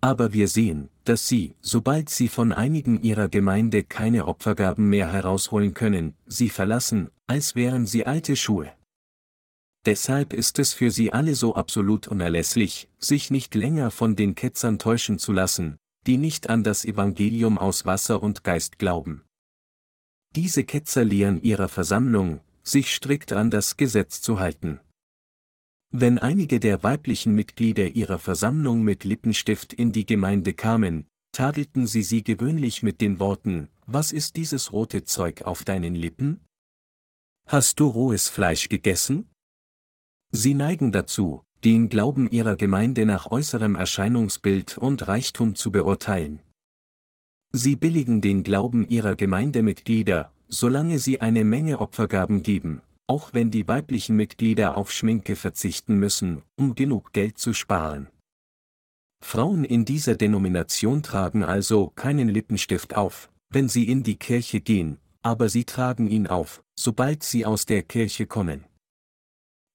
Aber 0.00 0.32
wir 0.32 0.46
sehen, 0.46 0.90
dass 1.04 1.26
sie, 1.26 1.54
sobald 1.60 2.08
sie 2.08 2.28
von 2.28 2.52
einigen 2.52 3.02
ihrer 3.02 3.28
Gemeinde 3.28 3.82
keine 3.82 4.26
Opfergaben 4.26 4.88
mehr 4.88 5.12
herausholen 5.12 5.74
können, 5.74 6.14
sie 6.26 6.50
verlassen, 6.50 7.10
als 7.26 7.56
wären 7.56 7.84
sie 7.84 8.06
alte 8.06 8.36
Schuhe. 8.36 8.72
Deshalb 9.86 10.32
ist 10.32 10.58
es 10.58 10.74
für 10.74 10.90
sie 10.90 11.12
alle 11.12 11.34
so 11.34 11.54
absolut 11.54 12.08
unerlässlich, 12.08 12.88
sich 12.98 13.30
nicht 13.30 13.54
länger 13.54 13.90
von 13.90 14.16
den 14.16 14.34
Ketzern 14.34 14.78
täuschen 14.78 15.18
zu 15.18 15.32
lassen, 15.32 15.78
die 16.06 16.18
nicht 16.18 16.48
an 16.48 16.62
das 16.62 16.84
Evangelium 16.84 17.58
aus 17.58 17.86
Wasser 17.86 18.22
und 18.22 18.44
Geist 18.44 18.78
glauben. 18.78 19.24
Diese 20.36 20.62
Ketzer 20.64 21.04
lehren 21.04 21.40
ihrer 21.42 21.68
Versammlung, 21.68 22.40
sich 22.62 22.94
strikt 22.94 23.32
an 23.32 23.50
das 23.50 23.76
Gesetz 23.76 24.20
zu 24.20 24.38
halten. 24.38 24.80
Wenn 25.90 26.18
einige 26.18 26.60
der 26.60 26.82
weiblichen 26.82 27.34
Mitglieder 27.34 27.88
ihrer 27.88 28.18
Versammlung 28.18 28.82
mit 28.82 29.04
Lippenstift 29.04 29.72
in 29.72 29.90
die 29.90 30.04
Gemeinde 30.04 30.52
kamen, 30.52 31.06
tadelten 31.32 31.86
sie 31.86 32.02
sie 32.02 32.22
gewöhnlich 32.22 32.82
mit 32.82 33.00
den 33.00 33.18
Worten, 33.18 33.68
was 33.86 34.12
ist 34.12 34.36
dieses 34.36 34.72
rote 34.72 35.04
Zeug 35.04 35.42
auf 35.42 35.64
deinen 35.64 35.94
Lippen? 35.94 36.40
Hast 37.46 37.80
du 37.80 37.86
rohes 37.86 38.28
Fleisch 38.28 38.68
gegessen? 38.68 39.30
Sie 40.30 40.52
neigen 40.52 40.92
dazu, 40.92 41.42
den 41.64 41.88
Glauben 41.88 42.30
ihrer 42.30 42.56
Gemeinde 42.56 43.06
nach 43.06 43.30
äußerem 43.30 43.74
Erscheinungsbild 43.74 44.76
und 44.76 45.08
Reichtum 45.08 45.54
zu 45.54 45.72
beurteilen. 45.72 46.40
Sie 47.50 47.76
billigen 47.76 48.20
den 48.20 48.42
Glauben 48.42 48.86
ihrer 48.86 49.16
Gemeindemitglieder, 49.16 50.32
solange 50.48 50.98
sie 50.98 51.22
eine 51.22 51.44
Menge 51.44 51.80
Opfergaben 51.80 52.42
geben, 52.42 52.82
auch 53.08 53.32
wenn 53.32 53.50
die 53.50 53.66
weiblichen 53.66 54.14
Mitglieder 54.14 54.76
auf 54.76 54.92
Schminke 54.92 55.34
verzichten 55.34 55.98
müssen, 55.98 56.42
um 56.56 56.74
genug 56.74 57.12
Geld 57.12 57.38
zu 57.38 57.54
sparen. 57.54 58.08
Frauen 59.24 59.64
in 59.64 59.84
dieser 59.84 60.14
Denomination 60.14 61.02
tragen 61.02 61.42
also 61.42 61.88
keinen 61.88 62.28
Lippenstift 62.28 62.96
auf, 62.96 63.30
wenn 63.50 63.68
sie 63.68 63.88
in 63.88 64.02
die 64.02 64.16
Kirche 64.16 64.60
gehen, 64.60 64.98
aber 65.22 65.48
sie 65.48 65.64
tragen 65.64 66.06
ihn 66.08 66.26
auf, 66.26 66.62
sobald 66.78 67.22
sie 67.22 67.44
aus 67.44 67.66
der 67.66 67.82
Kirche 67.82 68.26
kommen. 68.26 68.64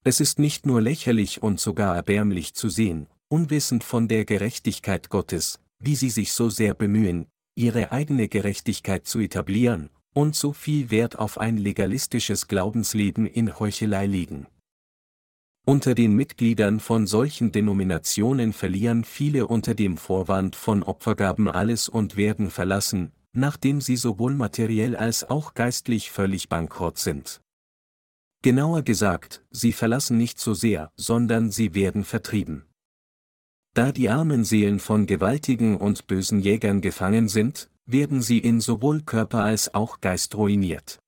Es 0.06 0.20
ist 0.20 0.38
nicht 0.38 0.66
nur 0.66 0.82
lächerlich 0.82 1.42
und 1.42 1.60
sogar 1.60 1.96
erbärmlich 1.96 2.54
zu 2.54 2.70
sehen, 2.70 3.08
unwissend 3.30 3.84
von 3.84 4.08
der 4.08 4.26
Gerechtigkeit 4.26 5.10
Gottes, 5.10 5.60
wie 5.80 5.96
sie 5.96 6.10
sich 6.10 6.34
so 6.34 6.50
sehr 6.50 6.74
bemühen, 6.74 7.28
ihre 7.56 7.92
eigene 7.92 8.28
Gerechtigkeit 8.28 9.08
zu 9.08 9.20
etablieren, 9.20 9.90
und 10.14 10.36
so 10.36 10.54
viel 10.54 10.90
Wert 10.92 11.20
auf 11.20 11.38
ein 11.38 11.58
legalistisches 11.58 12.48
Glaubensleben 12.48 13.26
in 13.26 13.60
Heuchelei 13.60 14.06
legen. 14.06 14.48
Unter 15.66 15.96
den 15.96 16.14
Mitgliedern 16.14 16.80
von 16.80 17.08
solchen 17.08 17.52
Denominationen 17.52 18.52
verlieren 18.52 19.06
viele 19.06 19.48
unter 19.48 19.76
dem 19.76 19.98
Vorwand 19.98 20.56
von 20.58 20.84
Opfergaben 20.84 21.48
alles 21.48 21.88
und 21.88 22.18
werden 22.18 22.50
verlassen, 22.52 23.14
nachdem 23.32 23.80
sie 23.80 23.96
sowohl 23.96 24.34
materiell 24.34 24.96
als 24.96 25.30
auch 25.30 25.54
geistlich 25.54 26.12
völlig 26.12 26.50
bankrott 26.50 26.98
sind. 26.98 27.42
Genauer 28.42 28.82
gesagt, 28.82 29.46
sie 29.52 29.72
verlassen 29.72 30.18
nicht 30.18 30.38
so 30.38 30.54
sehr, 30.54 30.92
sondern 30.98 31.50
sie 31.50 31.74
werden 31.74 32.04
vertrieben. 32.04 32.66
Da 33.74 33.94
die 33.94 34.10
armen 34.10 34.44
Seelen 34.44 34.80
von 34.80 35.06
gewaltigen 35.06 35.78
und 35.78 36.08
bösen 36.08 36.42
Jägern 36.42 36.82
gefangen 36.82 37.30
sind, 37.30 37.70
werden 37.86 38.22
sie 38.22 38.40
in 38.40 38.62
sowohl 38.62 39.02
Körper 39.02 39.44
als 39.44 39.74
auch 39.74 40.02
Geist 40.02 40.36
ruiniert. 40.36 41.00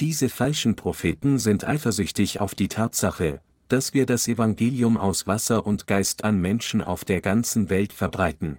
Diese 0.00 0.28
falschen 0.28 0.76
Propheten 0.76 1.38
sind 1.38 1.64
eifersüchtig 1.64 2.40
auf 2.40 2.54
die 2.54 2.68
Tatsache, 2.68 3.40
dass 3.68 3.94
wir 3.94 4.06
das 4.06 4.28
Evangelium 4.28 4.96
aus 4.96 5.26
Wasser 5.26 5.66
und 5.66 5.86
Geist 5.86 6.24
an 6.24 6.40
Menschen 6.40 6.82
auf 6.82 7.04
der 7.04 7.20
ganzen 7.20 7.70
Welt 7.70 7.92
verbreiten. 7.92 8.58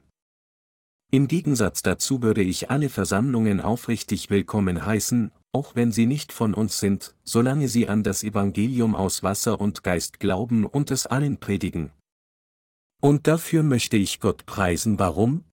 Im 1.11 1.27
Gegensatz 1.27 1.81
dazu 1.81 2.21
würde 2.21 2.41
ich 2.41 2.71
alle 2.71 2.89
Versammlungen 2.89 3.59
aufrichtig 3.59 4.29
willkommen 4.29 4.85
heißen, 4.85 5.31
auch 5.51 5.75
wenn 5.75 5.91
sie 5.91 6.05
nicht 6.05 6.31
von 6.31 6.53
uns 6.53 6.79
sind, 6.79 7.15
solange 7.25 7.67
sie 7.67 7.89
an 7.89 8.03
das 8.03 8.23
Evangelium 8.23 8.95
aus 8.95 9.21
Wasser 9.21 9.59
und 9.59 9.83
Geist 9.83 10.21
glauben 10.21 10.65
und 10.65 10.89
es 10.89 11.07
allen 11.07 11.37
predigen. 11.37 11.91
Und 13.01 13.27
dafür 13.27 13.63
möchte 13.63 13.97
ich 13.97 14.21
Gott 14.21 14.45
preisen, 14.45 14.99
warum? 14.99 15.43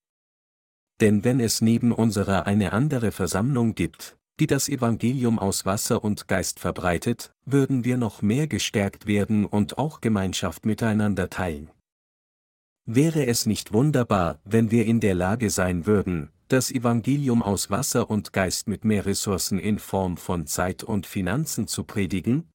Denn 1.01 1.25
wenn 1.25 1.41
es 1.41 1.61
neben 1.61 1.93
unserer 1.93 2.47
eine 2.47 2.73
andere 2.73 3.13
Versammlung 3.13 3.75
gibt, 3.75 4.17
die 4.41 4.47
das 4.47 4.69
Evangelium 4.69 5.39
aus 5.39 5.67
Wasser 5.67 6.03
und 6.03 6.29
Geist 6.29 6.61
verbreitet, 6.61 7.33
würden 7.45 7.85
wir 7.85 7.97
noch 7.97 8.23
mehr 8.23 8.47
gestärkt 8.47 9.07
werden 9.07 9.45
und 9.47 9.79
auch 9.79 10.01
Gemeinschaft 10.01 10.65
miteinander 10.67 11.29
teilen. 11.31 11.71
Wäre 12.85 13.27
es 13.27 13.47
nicht 13.47 13.73
wunderbar, 13.73 14.41
wenn 14.45 14.71
wir 14.71 14.87
in 14.87 15.01
der 15.01 15.15
Lage 15.15 15.51
sein 15.51 15.87
würden, 15.87 16.31
das 16.49 16.71
Evangelium 16.71 17.43
aus 17.43 17.71
Wasser 17.71 18.09
und 18.09 18.33
Geist 18.33 18.67
mit 18.69 18.85
mehr 18.85 19.05
Ressourcen 19.05 19.59
in 19.59 19.79
Form 19.79 20.17
von 20.17 20.47
Zeit 20.47 20.83
und 20.83 21.07
Finanzen 21.07 21.67
zu 21.67 21.85
predigen? 21.85 22.49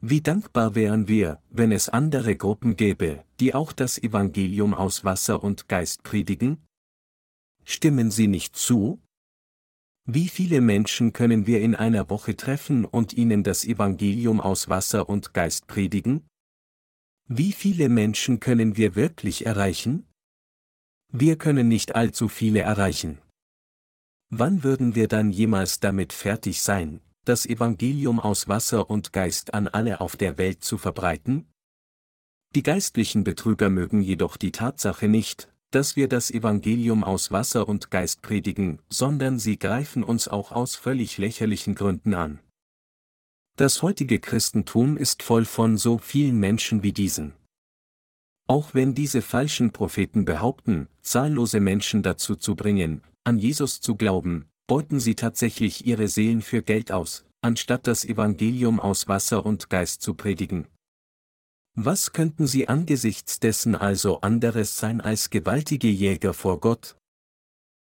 Wie 0.00 0.20
dankbar 0.20 0.74
wären 0.74 1.08
wir, 1.08 1.40
wenn 1.50 1.70
es 1.72 1.88
andere 1.88 2.36
Gruppen 2.36 2.76
gäbe, 2.76 3.24
die 3.40 3.54
auch 3.54 3.72
das 3.72 3.98
Evangelium 3.98 4.74
aus 4.74 5.04
Wasser 5.04 5.42
und 5.42 5.68
Geist 5.68 6.02
predigen? 6.02 6.67
Stimmen 7.70 8.10
Sie 8.10 8.28
nicht 8.28 8.56
zu? 8.56 8.98
Wie 10.06 10.28
viele 10.28 10.62
Menschen 10.62 11.12
können 11.12 11.46
wir 11.46 11.60
in 11.60 11.74
einer 11.74 12.08
Woche 12.08 12.34
treffen 12.34 12.86
und 12.86 13.12
ihnen 13.12 13.42
das 13.42 13.62
Evangelium 13.66 14.40
aus 14.40 14.70
Wasser 14.70 15.06
und 15.06 15.34
Geist 15.34 15.66
predigen? 15.66 16.26
Wie 17.26 17.52
viele 17.52 17.90
Menschen 17.90 18.40
können 18.40 18.78
wir 18.78 18.94
wirklich 18.94 19.44
erreichen? 19.44 20.06
Wir 21.12 21.36
können 21.36 21.68
nicht 21.68 21.94
allzu 21.94 22.28
viele 22.28 22.60
erreichen. 22.60 23.18
Wann 24.30 24.64
würden 24.64 24.94
wir 24.94 25.06
dann 25.06 25.30
jemals 25.30 25.78
damit 25.78 26.14
fertig 26.14 26.62
sein, 26.62 27.02
das 27.26 27.44
Evangelium 27.44 28.18
aus 28.18 28.48
Wasser 28.48 28.88
und 28.88 29.12
Geist 29.12 29.52
an 29.52 29.68
alle 29.68 30.00
auf 30.00 30.16
der 30.16 30.38
Welt 30.38 30.64
zu 30.64 30.78
verbreiten? 30.78 31.46
Die 32.54 32.62
geistlichen 32.62 33.24
Betrüger 33.24 33.68
mögen 33.68 34.00
jedoch 34.00 34.38
die 34.38 34.52
Tatsache 34.52 35.06
nicht, 35.06 35.52
dass 35.70 35.96
wir 35.96 36.08
das 36.08 36.30
Evangelium 36.30 37.04
aus 37.04 37.30
Wasser 37.30 37.68
und 37.68 37.90
Geist 37.90 38.22
predigen, 38.22 38.80
sondern 38.88 39.38
sie 39.38 39.58
greifen 39.58 40.02
uns 40.02 40.28
auch 40.28 40.52
aus 40.52 40.76
völlig 40.76 41.18
lächerlichen 41.18 41.74
Gründen 41.74 42.14
an. 42.14 42.40
Das 43.56 43.82
heutige 43.82 44.20
Christentum 44.20 44.96
ist 44.96 45.22
voll 45.22 45.44
von 45.44 45.76
so 45.76 45.98
vielen 45.98 46.38
Menschen 46.38 46.82
wie 46.82 46.92
diesen. 46.92 47.34
Auch 48.46 48.72
wenn 48.72 48.94
diese 48.94 49.20
falschen 49.20 49.72
Propheten 49.72 50.24
behaupten, 50.24 50.88
zahllose 51.02 51.60
Menschen 51.60 52.02
dazu 52.02 52.34
zu 52.34 52.54
bringen, 52.54 53.02
an 53.24 53.38
Jesus 53.38 53.80
zu 53.80 53.94
glauben, 53.94 54.46
beuten 54.66 55.00
sie 55.00 55.16
tatsächlich 55.16 55.86
ihre 55.86 56.08
Seelen 56.08 56.40
für 56.40 56.62
Geld 56.62 56.92
aus, 56.92 57.26
anstatt 57.42 57.86
das 57.86 58.04
Evangelium 58.04 58.80
aus 58.80 59.08
Wasser 59.08 59.44
und 59.44 59.68
Geist 59.68 60.00
zu 60.00 60.14
predigen. 60.14 60.66
Was 61.80 62.12
könnten 62.12 62.48
sie 62.48 62.66
angesichts 62.66 63.38
dessen 63.38 63.76
also 63.76 64.20
anderes 64.20 64.78
sein 64.78 65.00
als 65.00 65.30
gewaltige 65.30 65.86
Jäger 65.86 66.34
vor 66.34 66.58
Gott? 66.58 66.96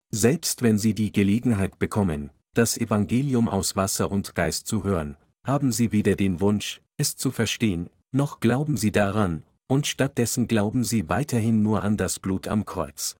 Selbst 0.10 0.64
wenn 0.64 0.80
sie 0.80 0.96
die 0.96 1.12
Gelegenheit 1.12 1.78
bekommen, 1.78 2.32
das 2.56 2.76
Evangelium 2.76 3.48
aus 3.48 3.76
Wasser 3.76 4.10
und 4.10 4.34
Geist 4.34 4.66
zu 4.66 4.84
hören, 4.84 5.16
haben 5.46 5.72
sie 5.72 5.92
weder 5.92 6.16
den 6.16 6.42
Wunsch, 6.42 6.82
es 6.98 7.18
zu 7.18 7.30
verstehen, 7.30 7.92
noch 8.12 8.40
glauben 8.40 8.78
sie 8.78 8.92
daran, 8.92 9.44
und 9.68 9.86
stattdessen 9.86 10.48
glauben 10.48 10.84
sie 10.84 11.08
weiterhin 11.08 11.62
nur 11.62 11.84
an 11.84 11.96
das 11.96 12.18
Blut 12.18 12.48
am 12.48 12.66
Kreuz. 12.66 13.16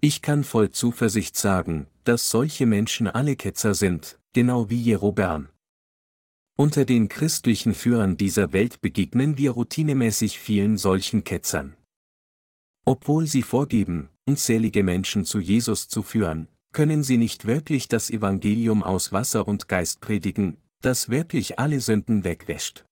Ich 0.00 0.22
kann 0.22 0.42
voll 0.42 0.70
Zuversicht 0.70 1.36
sagen, 1.36 1.86
dass 2.04 2.30
solche 2.30 2.64
Menschen 2.64 3.08
alle 3.08 3.36
Ketzer 3.36 3.74
sind, 3.74 4.18
genau 4.32 4.70
wie 4.70 4.80
Jerobeam. 4.80 5.50
Unter 6.58 6.86
den 6.86 7.10
christlichen 7.10 7.74
Führern 7.74 8.16
dieser 8.16 8.54
Welt 8.54 8.80
begegnen 8.80 9.36
wir 9.36 9.50
routinemäßig 9.50 10.38
vielen 10.38 10.78
solchen 10.78 11.22
Ketzern. 11.22 11.76
Obwohl 12.86 13.26
sie 13.26 13.42
vorgeben, 13.42 14.08
unzählige 14.26 14.82
Menschen 14.82 15.26
zu 15.26 15.38
Jesus 15.38 15.88
zu 15.88 16.02
führen, 16.02 16.48
können 16.72 17.02
sie 17.02 17.18
nicht 17.18 17.44
wirklich 17.44 17.88
das 17.88 18.08
Evangelium 18.08 18.82
aus 18.82 19.12
Wasser 19.12 19.46
und 19.46 19.68
Geist 19.68 20.00
predigen, 20.00 20.56
das 20.80 21.10
wirklich 21.10 21.58
alle 21.58 21.80
Sünden 21.80 22.24
wegwäscht. 22.24 22.86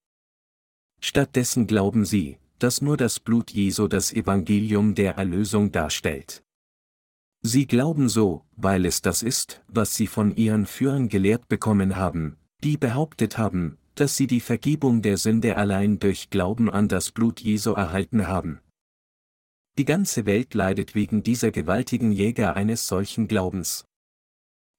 Stattdessen 1.00 1.66
glauben 1.66 2.04
sie, 2.04 2.36
dass 2.58 2.82
nur 2.82 2.98
das 2.98 3.18
Blut 3.18 3.50
Jesu 3.50 3.88
das 3.88 4.12
Evangelium 4.12 4.94
der 4.94 5.14
Erlösung 5.14 5.72
darstellt. 5.72 6.42
Sie 7.40 7.66
glauben 7.66 8.10
so, 8.10 8.44
weil 8.56 8.84
es 8.84 9.00
das 9.00 9.22
ist, 9.22 9.62
was 9.68 9.94
sie 9.94 10.06
von 10.06 10.36
ihren 10.36 10.66
Führern 10.66 11.08
gelehrt 11.08 11.48
bekommen 11.48 11.96
haben, 11.96 12.36
die 12.64 12.78
behauptet 12.78 13.36
haben, 13.36 13.76
dass 13.94 14.16
sie 14.16 14.26
die 14.26 14.40
Vergebung 14.40 15.02
der 15.02 15.18
Sünde 15.18 15.56
allein 15.56 15.98
durch 15.98 16.30
Glauben 16.30 16.70
an 16.70 16.88
das 16.88 17.12
Blut 17.12 17.40
Jesu 17.40 17.72
erhalten 17.72 18.26
haben. 18.26 18.60
Die 19.76 19.84
ganze 19.84 20.24
Welt 20.24 20.54
leidet 20.54 20.94
wegen 20.94 21.22
dieser 21.22 21.50
gewaltigen 21.50 22.10
Jäger 22.10 22.56
eines 22.56 22.86
solchen 22.86 23.28
Glaubens. 23.28 23.84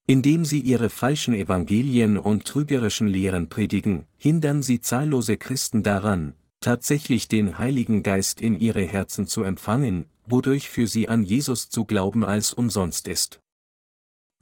Indem 0.07 0.45
sie 0.45 0.59
ihre 0.59 0.89
falschen 0.89 1.33
Evangelien 1.33 2.17
und 2.17 2.45
trügerischen 2.45 3.07
Lehren 3.07 3.49
predigen, 3.49 4.05
hindern 4.17 4.63
sie 4.63 4.81
zahllose 4.81 5.37
Christen 5.37 5.83
daran, 5.83 6.33
tatsächlich 6.61 7.27
den 7.27 7.57
Heiligen 7.57 8.03
Geist 8.03 8.41
in 8.41 8.59
ihre 8.59 8.83
Herzen 8.83 9.27
zu 9.27 9.43
empfangen, 9.43 10.05
wodurch 10.25 10.69
für 10.69 10.87
sie 10.87 11.07
an 11.07 11.23
Jesus 11.23 11.69
zu 11.69 11.85
glauben 11.85 12.23
als 12.23 12.53
umsonst 12.53 13.07
ist. 13.07 13.41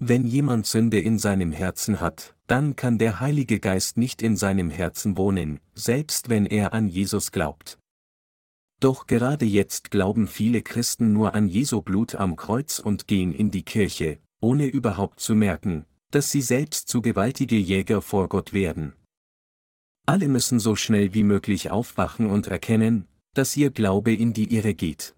Wenn 0.05 0.27
jemand 0.27 0.65
Sünde 0.65 0.99
in 0.99 1.17
seinem 1.17 1.53
Herzen 1.53 2.01
hat, 2.01 2.35
dann 2.47 2.75
kann 2.75 2.97
der 2.97 3.21
Heilige 3.21 3.61
Geist 3.61 3.95
nicht 3.95 4.21
in 4.21 4.35
seinem 4.35 4.69
Herzen 4.69 5.15
wohnen, 5.15 5.61
selbst 5.75 6.27
wenn 6.27 6.45
er 6.45 6.73
an 6.73 6.89
Jesus 6.89 7.31
glaubt. 7.31 7.79
Doch 8.81 9.07
gerade 9.07 9.45
jetzt 9.45 9.91
glauben 9.91 10.27
viele 10.27 10.61
Christen 10.61 11.13
nur 11.13 11.35
an 11.35 11.47
Jesu 11.47 11.81
Blut 11.81 12.15
am 12.15 12.35
Kreuz 12.35 12.79
und 12.79 13.07
gehen 13.07 13.33
in 13.33 13.49
die 13.49 13.63
Kirche, 13.63 14.19
ohne 14.41 14.65
überhaupt 14.65 15.21
zu 15.21 15.35
merken, 15.35 15.85
dass 16.11 16.29
sie 16.29 16.41
selbst 16.41 16.89
zu 16.89 17.01
gewaltige 17.01 17.55
Jäger 17.55 18.01
vor 18.01 18.27
Gott 18.27 18.51
werden. 18.51 18.91
Alle 20.05 20.27
müssen 20.27 20.59
so 20.59 20.75
schnell 20.75 21.13
wie 21.13 21.23
möglich 21.23 21.71
aufwachen 21.71 22.25
und 22.25 22.47
erkennen, 22.47 23.07
dass 23.35 23.55
ihr 23.55 23.71
Glaube 23.71 24.13
in 24.13 24.33
die 24.33 24.53
Irre 24.53 24.73
geht. 24.73 25.15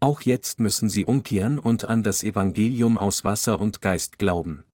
Auch 0.00 0.20
jetzt 0.22 0.60
müssen 0.60 0.88
sie 0.88 1.04
umkehren 1.04 1.58
und 1.58 1.84
an 1.84 2.02
das 2.02 2.22
Evangelium 2.22 2.98
aus 2.98 3.24
Wasser 3.24 3.60
und 3.60 3.80
Geist 3.80 4.18
glauben. 4.18 4.64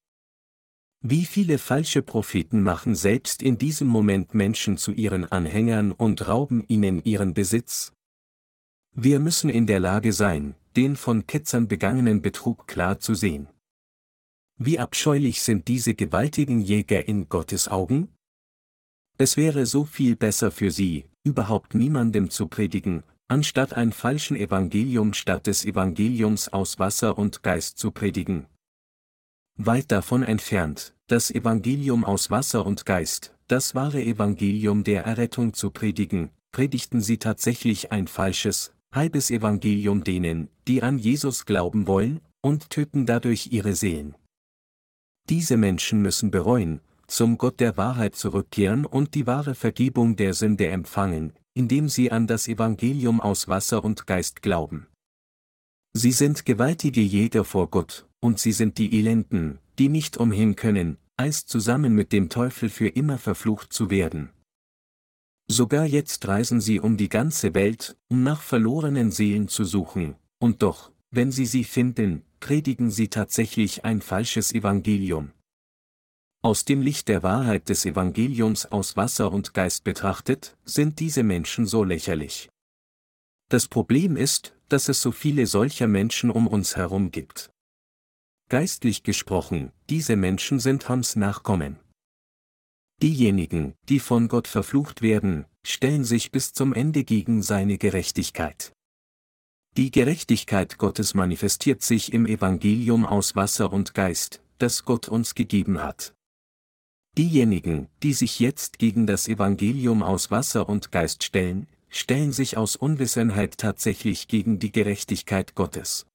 Wie 1.00 1.24
viele 1.24 1.58
falsche 1.58 2.02
Propheten 2.02 2.62
machen 2.62 2.94
selbst 2.94 3.42
in 3.42 3.58
diesem 3.58 3.88
Moment 3.88 4.34
Menschen 4.34 4.76
zu 4.76 4.92
ihren 4.92 5.24
Anhängern 5.24 5.92
und 5.92 6.28
rauben 6.28 6.64
ihnen 6.68 7.02
ihren 7.04 7.34
Besitz? 7.34 7.92
Wir 8.94 9.20
müssen 9.20 9.50
in 9.50 9.66
der 9.66 9.80
Lage 9.80 10.12
sein, 10.12 10.54
den 10.76 10.96
von 10.96 11.26
Ketzern 11.26 11.66
begangenen 11.66 12.22
Betrug 12.22 12.66
klar 12.66 12.98
zu 12.98 13.14
sehen. 13.14 13.48
Wie 14.58 14.78
abscheulich 14.78 15.42
sind 15.42 15.66
diese 15.66 15.94
gewaltigen 15.94 16.60
Jäger 16.60 17.08
in 17.08 17.28
Gottes 17.28 17.68
Augen? 17.68 18.14
Es 19.18 19.36
wäre 19.36 19.66
so 19.66 19.84
viel 19.84 20.14
besser 20.14 20.50
für 20.50 20.70
sie, 20.70 21.06
überhaupt 21.24 21.74
niemandem 21.74 22.30
zu 22.30 22.48
predigen, 22.48 23.02
anstatt 23.28 23.72
ein 23.74 23.92
falschen 23.92 24.36
Evangelium 24.36 25.14
statt 25.14 25.46
des 25.46 25.64
Evangeliums 25.64 26.48
aus 26.48 26.78
Wasser 26.78 27.18
und 27.18 27.42
Geist 27.42 27.78
zu 27.78 27.90
predigen. 27.90 28.46
Weit 29.56 29.92
davon 29.92 30.22
entfernt, 30.22 30.94
das 31.06 31.30
Evangelium 31.30 32.04
aus 32.04 32.30
Wasser 32.30 32.64
und 32.64 32.86
Geist, 32.86 33.34
das 33.48 33.74
wahre 33.74 34.02
Evangelium 34.02 34.84
der 34.84 35.04
Errettung 35.04 35.52
zu 35.52 35.70
predigen, 35.70 36.30
predigten 36.52 37.00
sie 37.00 37.18
tatsächlich 37.18 37.92
ein 37.92 38.06
falsches, 38.06 38.72
halbes 38.92 39.30
Evangelium 39.30 40.04
denen, 40.04 40.48
die 40.68 40.82
an 40.82 40.98
Jesus 40.98 41.44
glauben 41.44 41.86
wollen, 41.86 42.20
und 42.42 42.70
töten 42.70 43.06
dadurch 43.06 43.48
ihre 43.52 43.74
Seelen. 43.74 44.14
Diese 45.28 45.56
Menschen 45.56 46.02
müssen 46.02 46.30
bereuen, 46.30 46.80
zum 47.06 47.38
Gott 47.38 47.60
der 47.60 47.76
Wahrheit 47.76 48.16
zurückkehren 48.16 48.84
und 48.86 49.14
die 49.14 49.26
wahre 49.26 49.54
Vergebung 49.54 50.16
der 50.16 50.34
Sünde 50.34 50.68
empfangen, 50.68 51.34
indem 51.54 51.88
sie 51.88 52.10
an 52.10 52.26
das 52.26 52.48
Evangelium 52.48 53.20
aus 53.20 53.48
Wasser 53.48 53.84
und 53.84 54.06
Geist 54.06 54.42
glauben. 54.42 54.86
Sie 55.94 56.12
sind 56.12 56.46
gewaltige 56.46 57.02
Jäger 57.02 57.44
vor 57.44 57.68
Gott, 57.68 58.08
und 58.20 58.38
sie 58.38 58.52
sind 58.52 58.78
die 58.78 58.98
Elenden, 58.98 59.58
die 59.78 59.88
nicht 59.88 60.16
umhin 60.16 60.56
können, 60.56 60.96
als 61.16 61.44
zusammen 61.44 61.94
mit 61.94 62.12
dem 62.12 62.28
Teufel 62.28 62.68
für 62.68 62.88
immer 62.88 63.18
verflucht 63.18 63.72
zu 63.72 63.90
werden. 63.90 64.30
Sogar 65.50 65.84
jetzt 65.84 66.26
reisen 66.28 66.60
sie 66.60 66.80
um 66.80 66.96
die 66.96 67.08
ganze 67.08 67.54
Welt, 67.54 67.96
um 68.08 68.22
nach 68.22 68.40
verlorenen 68.40 69.10
Seelen 69.10 69.48
zu 69.48 69.64
suchen, 69.64 70.14
und 70.38 70.62
doch, 70.62 70.92
wenn 71.10 71.30
sie 71.30 71.46
sie 71.46 71.64
finden, 71.64 72.22
predigen 72.40 72.90
sie 72.90 73.08
tatsächlich 73.08 73.84
ein 73.84 74.00
falsches 74.00 74.54
Evangelium. 74.54 75.32
Aus 76.44 76.64
dem 76.64 76.82
Licht 76.82 77.06
der 77.06 77.22
Wahrheit 77.22 77.68
des 77.68 77.86
Evangeliums 77.86 78.66
aus 78.66 78.96
Wasser 78.96 79.30
und 79.30 79.54
Geist 79.54 79.84
betrachtet, 79.84 80.56
sind 80.64 80.98
diese 80.98 81.22
Menschen 81.22 81.66
so 81.66 81.84
lächerlich. 81.84 82.50
Das 83.48 83.68
Problem 83.68 84.16
ist, 84.16 84.56
dass 84.68 84.88
es 84.88 85.00
so 85.00 85.12
viele 85.12 85.46
solcher 85.46 85.86
Menschen 85.86 86.32
um 86.32 86.48
uns 86.48 86.74
herum 86.74 87.12
gibt. 87.12 87.52
Geistlich 88.48 89.04
gesprochen, 89.04 89.70
diese 89.88 90.16
Menschen 90.16 90.58
sind 90.58 90.88
Hans 90.88 91.14
Nachkommen. 91.14 91.78
Diejenigen, 93.00 93.74
die 93.88 94.00
von 94.00 94.26
Gott 94.26 94.48
verflucht 94.48 95.00
werden, 95.00 95.44
stellen 95.64 96.02
sich 96.02 96.32
bis 96.32 96.52
zum 96.52 96.74
Ende 96.74 97.04
gegen 97.04 97.44
seine 97.44 97.78
Gerechtigkeit. 97.78 98.72
Die 99.76 99.92
Gerechtigkeit 99.92 100.76
Gottes 100.76 101.14
manifestiert 101.14 101.82
sich 101.82 102.12
im 102.12 102.26
Evangelium 102.26 103.06
aus 103.06 103.36
Wasser 103.36 103.72
und 103.72 103.94
Geist, 103.94 104.42
das 104.58 104.84
Gott 104.84 105.08
uns 105.08 105.36
gegeben 105.36 105.80
hat. 105.80 106.14
Diejenigen, 107.18 107.88
die 108.02 108.14
sich 108.14 108.40
jetzt 108.40 108.78
gegen 108.78 109.06
das 109.06 109.28
Evangelium 109.28 110.02
aus 110.02 110.30
Wasser 110.30 110.68
und 110.68 110.92
Geist 110.92 111.24
stellen, 111.24 111.66
stellen 111.90 112.32
sich 112.32 112.56
aus 112.56 112.74
Unwissenheit 112.74 113.58
tatsächlich 113.58 114.28
gegen 114.28 114.58
die 114.58 114.72
Gerechtigkeit 114.72 115.54
Gottes. 115.54 116.06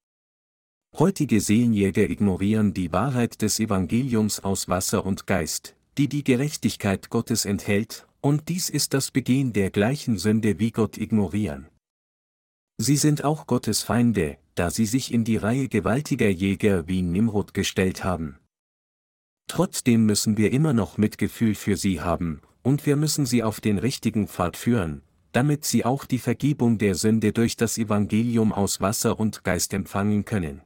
Heutige 0.98 1.40
Seelenjäger 1.40 2.10
ignorieren 2.10 2.74
die 2.74 2.92
Wahrheit 2.92 3.44
des 3.44 3.60
Evangeliums 3.60 4.40
aus 4.40 4.68
Wasser 4.70 5.06
und 5.06 5.28
Geist, 5.28 5.76
die 6.00 6.08
die 6.08 6.24
Gerechtigkeit 6.24 7.12
Gottes 7.12 7.46
enthält, 7.46 8.08
und 8.20 8.50
dies 8.50 8.70
ist 8.70 8.96
das 8.96 9.12
Begehen 9.12 9.54
der 9.54 9.70
gleichen 9.70 10.18
Sünde 10.18 10.58
wie 10.58 10.72
Gott 10.72 10.98
ignorieren. 10.98 11.68
Sie 12.80 12.98
sind 12.98 13.24
auch 13.24 13.46
Gottes 13.46 13.84
Feinde, 13.84 14.38
da 14.56 14.72
sie 14.72 14.88
sich 14.88 15.14
in 15.14 15.24
die 15.24 15.38
Reihe 15.38 15.68
gewaltiger 15.68 16.30
Jäger 16.30 16.88
wie 16.88 17.04
Nimrod 17.04 17.54
gestellt 17.54 18.04
haben. 18.04 18.40
Trotzdem 19.48 20.06
müssen 20.06 20.38
wir 20.38 20.52
immer 20.52 20.74
noch 20.74 20.98
Mitgefühl 20.98 21.56
für 21.56 21.78
sie 21.78 22.02
haben, 22.02 22.42
und 22.64 22.86
wir 22.86 22.98
müssen 22.98 23.26
sie 23.26 23.44
auf 23.44 23.62
den 23.62 23.78
richtigen 23.78 24.28
Pfad 24.28 24.58
führen, 24.58 25.02
damit 25.32 25.66
sie 25.66 25.86
auch 25.86 26.06
die 26.06 26.20
Vergebung 26.20 26.78
der 26.78 26.96
Sünde 26.96 27.32
durch 27.32 27.56
das 27.56 27.78
Evangelium 27.78 28.52
aus 28.52 28.82
Wasser 28.82 29.20
und 29.20 29.44
Geist 29.44 29.74
empfangen 29.74 30.26
können. 30.26 30.62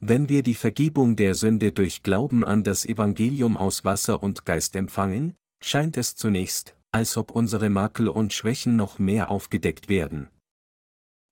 Wenn 0.00 0.28
wir 0.28 0.42
die 0.42 0.54
Vergebung 0.54 1.16
der 1.16 1.34
Sünde 1.34 1.72
durch 1.72 2.02
Glauben 2.02 2.44
an 2.44 2.62
das 2.62 2.86
Evangelium 2.86 3.56
aus 3.56 3.84
Wasser 3.84 4.22
und 4.22 4.44
Geist 4.44 4.76
empfangen, 4.76 5.34
scheint 5.60 5.96
es 5.96 6.14
zunächst, 6.14 6.76
als 6.92 7.16
ob 7.16 7.32
unsere 7.32 7.68
Makel 7.68 8.08
und 8.08 8.32
Schwächen 8.32 8.76
noch 8.76 8.98
mehr 8.98 9.30
aufgedeckt 9.30 9.88
werden. 9.88 10.28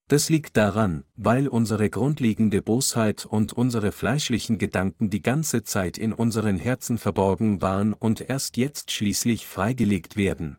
Das 0.09 0.29
liegt 0.29 0.57
daran, 0.57 1.03
weil 1.17 1.49
unsere 1.49 1.91
grundlegende 1.91 2.63
Bosheit 2.63 3.27
und 3.27 3.53
unsere 3.53 3.91
fleischlichen 3.91 4.57
Gedanken 4.57 5.11
die 5.11 5.21
ganze 5.21 5.65
Zeit 5.65 5.99
in 5.99 6.13
unseren 6.13 6.59
Herzen 6.59 6.97
verborgen 6.97 7.61
waren 7.61 7.93
und 7.93 8.21
erst 8.21 8.57
jetzt 8.57 8.93
schließlich 8.93 9.49
freigelegt 9.49 10.17
werden. 10.17 10.59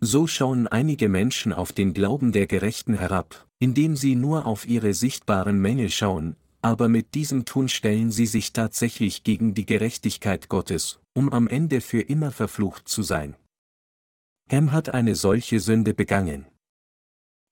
So 0.00 0.28
schauen 0.28 0.68
einige 0.68 1.08
Menschen 1.08 1.52
auf 1.52 1.72
den 1.72 1.92
Glauben 1.92 2.30
der 2.30 2.46
Gerechten 2.46 2.94
herab, 2.94 3.48
indem 3.58 3.96
sie 3.96 4.14
nur 4.14 4.46
auf 4.46 4.68
ihre 4.68 4.94
sichtbaren 4.94 5.60
Mängel 5.60 5.90
schauen, 5.90 6.36
aber 6.62 6.88
mit 6.88 7.14
diesem 7.14 7.44
Tun 7.44 7.68
stellen 7.68 8.12
sie 8.12 8.26
sich 8.26 8.52
tatsächlich 8.52 9.24
gegen 9.24 9.54
die 9.54 9.66
Gerechtigkeit 9.66 10.48
Gottes, 10.48 11.00
um 11.12 11.32
am 11.32 11.48
Ende 11.48 11.80
für 11.80 12.00
immer 12.00 12.30
verflucht 12.30 12.86
zu 12.86 13.02
sein. 13.02 13.34
Hem 14.48 14.70
hat 14.70 14.90
eine 14.90 15.16
solche 15.16 15.58
Sünde 15.58 15.92
begangen. 15.92 16.46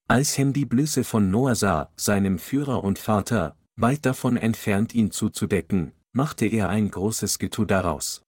Als 0.09 0.37
Hem 0.37 0.53
die 0.53 0.65
Blöße 0.65 1.03
von 1.03 1.29
Noah 1.29 1.55
sah, 1.55 1.91
seinem 1.97 2.39
Führer 2.39 2.81
und 2.85 2.97
Vater, 2.97 3.57
weit 3.75 4.05
davon 4.05 4.37
entfernt 4.37 4.95
ihn 4.95 5.11
zuzudecken, 5.11 5.91
machte 6.13 6.45
er 6.45 6.69
ein 6.69 6.89
großes 6.89 7.39
Getue 7.39 7.67
daraus. 7.67 8.23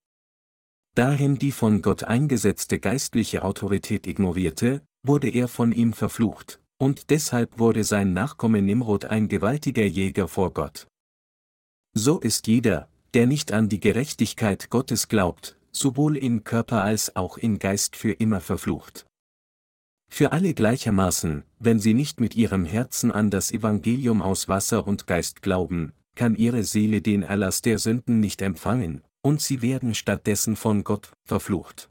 Da 0.96 1.12
Hem 1.12 1.40
die 1.40 1.54
von 1.54 1.82
Gott 1.82 2.04
eingesetzte 2.04 2.80
geistliche 2.80 3.44
Autorität 3.44 4.08
ignorierte, 4.08 4.82
wurde 5.04 5.30
er 5.30 5.48
von 5.48 5.72
ihm 5.72 5.94
verflucht, 5.94 6.60
und 6.78 7.12
deshalb 7.12 7.60
wurde 7.60 7.86
sein 7.86 8.12
Nachkomme 8.12 8.62
Nimrod 8.62 9.06
ein 9.06 9.30
gewaltiger 9.30 9.86
Jäger 9.86 10.28
vor 10.28 10.54
Gott. 10.54 10.86
So 11.94 12.20
ist 12.20 12.48
jeder, 12.48 12.90
der 13.14 13.26
nicht 13.26 13.54
an 13.54 13.70
die 13.70 13.80
Gerechtigkeit 13.80 14.70
Gottes 14.70 15.08
glaubt, 15.08 15.58
sowohl 15.72 16.18
in 16.18 16.44
Körper 16.44 16.84
als 16.84 17.16
auch 17.16 17.38
in 17.38 17.58
Geist 17.58 17.96
für 17.96 18.12
immer 18.12 18.42
verflucht. 18.42 19.06
Für 20.10 20.32
alle 20.32 20.54
gleichermaßen, 20.54 21.44
wenn 21.60 21.80
sie 21.80 21.94
nicht 21.94 22.20
mit 22.20 22.36
ihrem 22.36 22.66
Herzen 22.66 23.12
an 23.12 23.30
das 23.30 23.52
Evangelium 23.52 24.22
aus 24.22 24.50
Wasser 24.50 24.86
und 24.86 25.08
Geist 25.08 25.42
glauben, 25.42 25.94
kann 26.16 26.36
ihre 26.36 26.64
Seele 26.64 27.02
den 27.02 27.24
Erlass 27.24 27.62
der 27.62 27.78
Sünden 27.80 28.20
nicht 28.20 28.42
empfangen, 28.42 29.04
und 29.22 29.42
sie 29.42 29.62
werden 29.62 29.96
stattdessen 29.96 30.56
von 30.56 30.84
Gott 30.84 31.14
verflucht. 31.26 31.90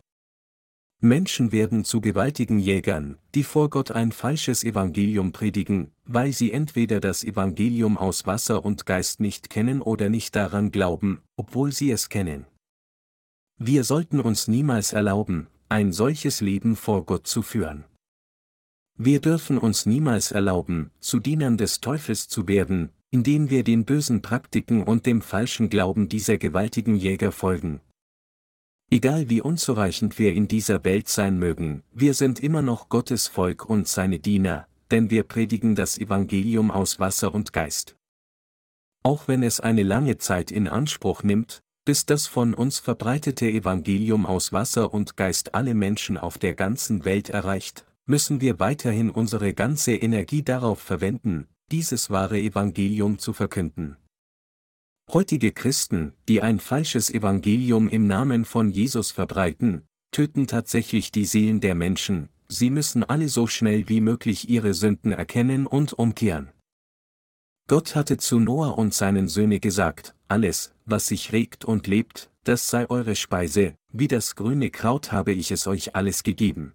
Menschen 1.01 1.53
werden 1.53 1.85
zu 1.85 2.01
gewaltigen 2.01 2.59
Jägern, 2.59 3.19
die 3.37 3.45
vor 3.45 3.71
Gott 3.71 3.93
ein 3.93 4.11
falsches 4.11 4.65
Evangelium 4.65 5.31
predigen, 5.31 5.93
weil 6.05 6.33
sie 6.33 6.53
entweder 6.53 6.99
das 6.99 7.23
Evangelium 7.23 7.97
aus 7.97 8.27
Wasser 8.27 8.65
und 8.65 8.85
Geist 8.85 9.21
nicht 9.21 9.49
kennen 9.49 9.81
oder 9.81 10.09
nicht 10.09 10.35
daran 10.35 10.73
glauben, 10.73 11.23
obwohl 11.37 11.71
sie 11.71 11.93
es 11.93 12.09
kennen. 12.09 12.47
Wir 13.59 13.85
sollten 13.85 14.19
uns 14.19 14.49
niemals 14.49 14.93
erlauben, 14.93 15.47
ein 15.69 15.93
solches 15.93 16.41
Leben 16.41 16.75
vor 16.75 17.07
Gott 17.07 17.29
zu 17.29 17.43
führen. 17.43 17.85
Wir 19.01 19.21
dürfen 19.21 19.59
uns 19.59 19.87
niemals 19.87 20.33
erlauben, 20.33 20.91
zu 20.99 21.21
Dienern 21.21 21.57
des 21.57 21.81
Teufels 21.81 22.27
zu 22.27 22.49
werden, 22.49 22.91
indem 23.13 23.49
wir 23.49 23.63
den 23.63 23.85
bösen 23.85 24.23
Praktiken 24.23 24.83
und 24.83 25.07
dem 25.07 25.23
falschen 25.23 25.71
Glauben 25.71 26.09
dieser 26.09 26.37
gewaltigen 26.37 26.97
Jäger 26.97 27.31
folgen. 27.31 27.81
Egal 28.91 29.31
wie 29.31 29.41
unzureichend 29.41 30.19
wir 30.19 30.33
in 30.35 30.49
dieser 30.49 30.83
Welt 30.83 31.09
sein 31.09 31.39
mögen, 31.39 31.85
wir 31.93 32.13
sind 32.13 32.41
immer 32.41 32.61
noch 32.61 32.89
Gottes 32.89 33.29
Volk 33.29 33.71
und 33.71 33.87
seine 33.87 34.19
Diener, 34.19 34.67
denn 34.91 35.11
wir 35.11 35.23
predigen 35.23 35.77
das 35.77 35.97
Evangelium 35.97 36.73
aus 36.73 36.99
Wasser 36.99 37.33
und 37.33 37.53
Geist. 37.53 37.95
Auch 39.05 39.29
wenn 39.29 39.45
es 39.45 39.61
eine 39.61 39.85
lange 39.85 40.19
Zeit 40.19 40.51
in 40.51 40.67
Anspruch 40.67 41.23
nimmt, 41.23 41.63
bis 41.85 42.05
das 42.05 42.27
von 42.27 42.53
uns 42.53 42.81
verbreitete 42.81 43.49
Evangelium 43.49 44.27
aus 44.27 44.53
Wasser 44.53 44.93
und 44.93 45.17
Geist 45.17 45.55
alle 45.55 45.75
Menschen 45.75 46.19
auf 46.19 46.37
der 46.37 46.55
ganzen 46.55 47.05
Welt 47.05 47.29
erreicht, 47.29 47.85
müssen 48.09 48.41
wir 48.41 48.59
weiterhin 48.59 49.11
unsere 49.11 49.53
ganze 49.53 49.93
Energie 49.93 50.43
darauf 50.43 50.81
verwenden, 50.81 51.47
dieses 51.71 52.09
wahre 52.09 52.39
Evangelium 52.41 53.19
zu 53.19 53.35
verkünden. 53.35 53.99
Heutige 55.13 55.53
Christen, 55.53 56.15
die 56.27 56.43
ein 56.43 56.59
falsches 56.59 57.11
Evangelium 57.11 57.89
im 57.89 58.07
Namen 58.07 58.47
von 58.47 58.71
Jesus 58.71 59.11
verbreiten, 59.11 59.87
töten 60.11 60.47
tatsächlich 60.47 61.13
die 61.13 61.27
Seelen 61.27 61.61
der 61.61 61.75
Menschen, 61.75 62.31
sie 62.49 62.71
müssen 62.71 63.05
alle 63.05 63.29
so 63.29 63.47
schnell 63.47 63.89
wie 63.89 64.01
möglich 64.01 64.49
ihre 64.49 64.73
Sünden 64.73 65.13
erkennen 65.13 65.67
und 65.67 65.93
umkehren. 65.93 66.51
Gott 67.69 67.95
hatte 67.95 68.17
zu 68.17 68.41
Noah 68.41 68.79
und 68.79 68.95
seinen 68.95 69.29
Söhne 69.29 69.61
gesagt, 69.61 70.15
alles, 70.29 70.73
was 70.87 71.09
sich 71.09 71.33
regt 71.33 71.67
und 71.67 71.87
lebt, 71.87 72.31
das 72.45 72.71
sei 72.71 72.89
eure 72.89 73.17
Speise, 73.17 73.75
wie 73.93 74.09
das 74.09 74.35
grüne 74.35 74.71
Kraut 74.71 75.13
habe 75.13 75.33
ich 75.33 75.51
es 75.51 75.67
euch 75.67 75.95
alles 75.95 76.23
gegeben. 76.23 76.73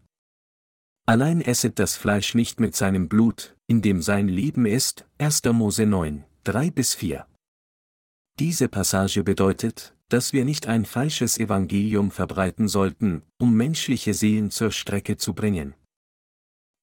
Allein 1.06 1.42
esset 1.42 1.80
das 1.80 1.98
Fleisch 1.98 2.34
nicht 2.34 2.62
mit 2.62 2.78
seinem 2.78 3.10
Blut, 3.10 3.58
in 3.68 3.82
dem 3.82 4.02
sein 4.02 4.30
Leben 4.30 4.66
ist, 4.66 5.06
1. 5.18 5.44
Mose 5.52 5.86
9, 5.86 6.24
3 6.46 6.72
bis 6.72 6.94
4. 6.94 7.28
Diese 8.40 8.70
Passage 8.70 9.22
bedeutet, 9.24 9.94
dass 10.08 10.32
wir 10.32 10.46
nicht 10.46 10.68
ein 10.68 10.86
falsches 10.86 11.38
Evangelium 11.38 12.10
verbreiten 12.10 12.70
sollten, 12.70 13.22
um 13.38 13.54
menschliche 13.54 14.14
Seelen 14.14 14.50
zur 14.50 14.72
Strecke 14.72 15.18
zu 15.18 15.34
bringen. 15.34 15.76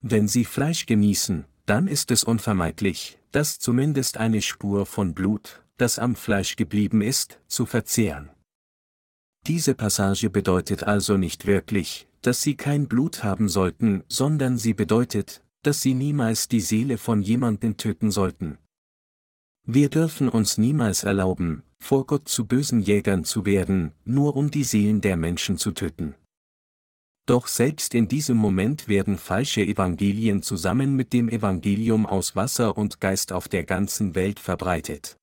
Wenn 0.03 0.29
sie 0.29 0.45
Fleisch 0.45 0.85
genießen, 0.85 1.47
dann 1.65 1.89
ist 1.89 2.11
es 2.11 2.23
unvermeidlich, 2.23 3.19
dass 3.33 3.59
zumindest 3.59 4.19
eine 4.19 4.43
Spur 4.43 4.85
von 4.85 5.15
Blut, 5.15 5.63
das 5.79 5.99
am 5.99 6.15
Fleisch 6.15 6.57
geblieben 6.57 7.01
ist, 7.01 7.41
zu 7.47 7.65
verzehren. 7.65 8.29
Diese 9.47 9.75
Passage 9.75 10.29
bedeutet 10.29 10.83
also 10.83 11.17
nicht 11.17 11.47
wirklich, 11.47 12.07
dass 12.23 12.43
sie 12.43 12.55
kein 12.55 12.89
Blut 12.89 13.25
haben 13.25 13.49
sollten, 13.49 14.05
sondern 14.09 14.59
sie 14.59 14.75
bedeutet, 14.75 15.43
dass 15.63 15.81
sie 15.81 15.95
niemals 15.95 16.49
die 16.49 16.61
Seele 16.61 16.99
von 16.99 17.23
jemandem 17.23 17.77
töten 17.77 18.11
sollten. 18.11 18.59
Wir 19.67 19.89
dürfen 19.89 20.29
uns 20.29 20.59
niemals 20.59 21.05
erlauben, 21.05 21.63
vor 21.79 22.07
Gott 22.07 22.29
zu 22.29 22.47
bösen 22.47 22.81
Jägern 22.81 23.25
zu 23.25 23.47
werden, 23.47 23.93
nur 24.05 24.37
um 24.37 24.51
die 24.51 24.65
Seelen 24.65 25.01
der 25.01 25.17
Menschen 25.17 25.59
zu 25.59 25.73
töten. 25.73 26.15
Doch 27.27 27.47
selbst 27.47 27.95
in 27.95 28.09
diesem 28.09 28.37
Moment 28.37 28.89
werden 28.89 29.17
falsche 29.17 29.61
Evangelien 29.61 30.43
zusammen 30.43 30.97
mit 30.97 31.13
dem 31.13 31.29
Evangelium 31.29 32.07
aus 32.07 32.35
Wasser 32.35 32.77
und 32.77 33.01
Geist 33.01 33.33
auf 33.33 33.47
der 33.49 33.65
ganzen 33.65 34.15
Welt 34.15 34.41
verbreitet. 34.41 35.17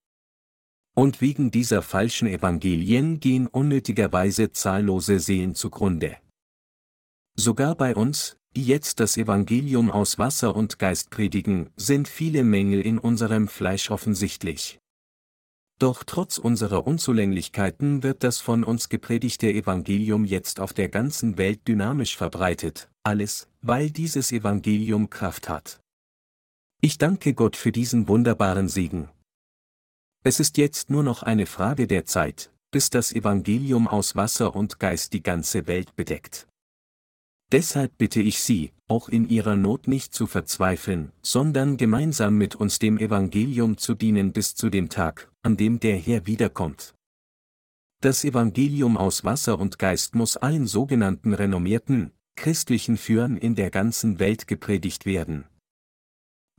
Und 0.95 1.19
wegen 1.19 1.51
dieser 1.51 1.81
falschen 1.81 2.27
Evangelien 2.27 3.19
gehen 3.19 3.47
unnötigerweise 3.47 4.51
zahllose 4.51 5.19
Seelen 5.19 5.53
zugrunde. 5.53 6.17
Sogar 7.39 7.75
bei 7.75 7.95
uns, 7.95 8.35
die 8.55 8.63
jetzt 8.63 8.99
das 8.99 9.15
Evangelium 9.15 9.91
aus 9.91 10.17
Wasser 10.17 10.55
und 10.55 10.79
Geist 10.79 11.11
predigen, 11.11 11.69
sind 11.75 12.07
viele 12.07 12.43
Mängel 12.43 12.81
in 12.81 12.97
unserem 12.97 13.47
Fleisch 13.47 13.91
offensichtlich. 13.91 14.79
Doch 15.77 16.03
trotz 16.03 16.39
unserer 16.39 16.87
Unzulänglichkeiten 16.87 18.01
wird 18.01 18.23
das 18.23 18.39
von 18.39 18.63
uns 18.63 18.89
gepredigte 18.89 19.51
Evangelium 19.51 20.25
jetzt 20.25 20.59
auf 20.59 20.73
der 20.73 20.89
ganzen 20.89 21.37
Welt 21.37 21.67
dynamisch 21.67 22.17
verbreitet, 22.17 22.89
alles, 23.03 23.47
weil 23.61 23.91
dieses 23.91 24.31
Evangelium 24.31 25.11
Kraft 25.11 25.47
hat. 25.47 25.79
Ich 26.81 26.97
danke 26.97 27.35
Gott 27.35 27.55
für 27.55 27.71
diesen 27.71 28.07
wunderbaren 28.07 28.67
Segen. 28.67 29.09
Es 30.23 30.39
ist 30.39 30.57
jetzt 30.57 30.89
nur 30.89 31.03
noch 31.03 31.21
eine 31.21 31.45
Frage 31.45 31.85
der 31.85 32.05
Zeit, 32.05 32.51
bis 32.71 32.89
das 32.89 33.13
Evangelium 33.13 33.87
aus 33.87 34.15
Wasser 34.15 34.55
und 34.55 34.79
Geist 34.79 35.13
die 35.13 35.21
ganze 35.21 35.67
Welt 35.67 35.95
bedeckt. 35.95 36.47
Deshalb 37.51 37.97
bitte 37.97 38.21
ich 38.21 38.39
Sie, 38.39 38.71
auch 38.89 39.07
in 39.07 39.29
Ihrer 39.29 39.55
Not 39.55 39.87
nicht 39.87 40.13
zu 40.13 40.27
verzweifeln, 40.27 41.13
sondern 41.21 41.77
gemeinsam 41.77 42.37
mit 42.37 42.55
uns 42.55 42.77
dem 42.79 42.97
Evangelium 42.97 43.77
zu 43.77 43.95
dienen 43.95 44.33
bis 44.33 44.55
zu 44.55 44.69
dem 44.69 44.89
Tag, 44.89 45.31
an 45.43 45.55
dem 45.55 45.79
der 45.79 45.97
Herr 45.97 46.27
wiederkommt. 46.27 46.93
Das 48.01 48.25
Evangelium 48.25 48.97
aus 48.97 49.23
Wasser 49.23 49.59
und 49.59 49.79
Geist 49.79 50.13
muss 50.13 50.35
allen 50.35 50.67
sogenannten 50.67 51.33
renommierten, 51.33 52.11
christlichen 52.35 52.97
Führern 52.97 53.37
in 53.37 53.55
der 53.55 53.71
ganzen 53.71 54.19
Welt 54.19 54.47
gepredigt 54.47 55.05
werden. 55.05 55.45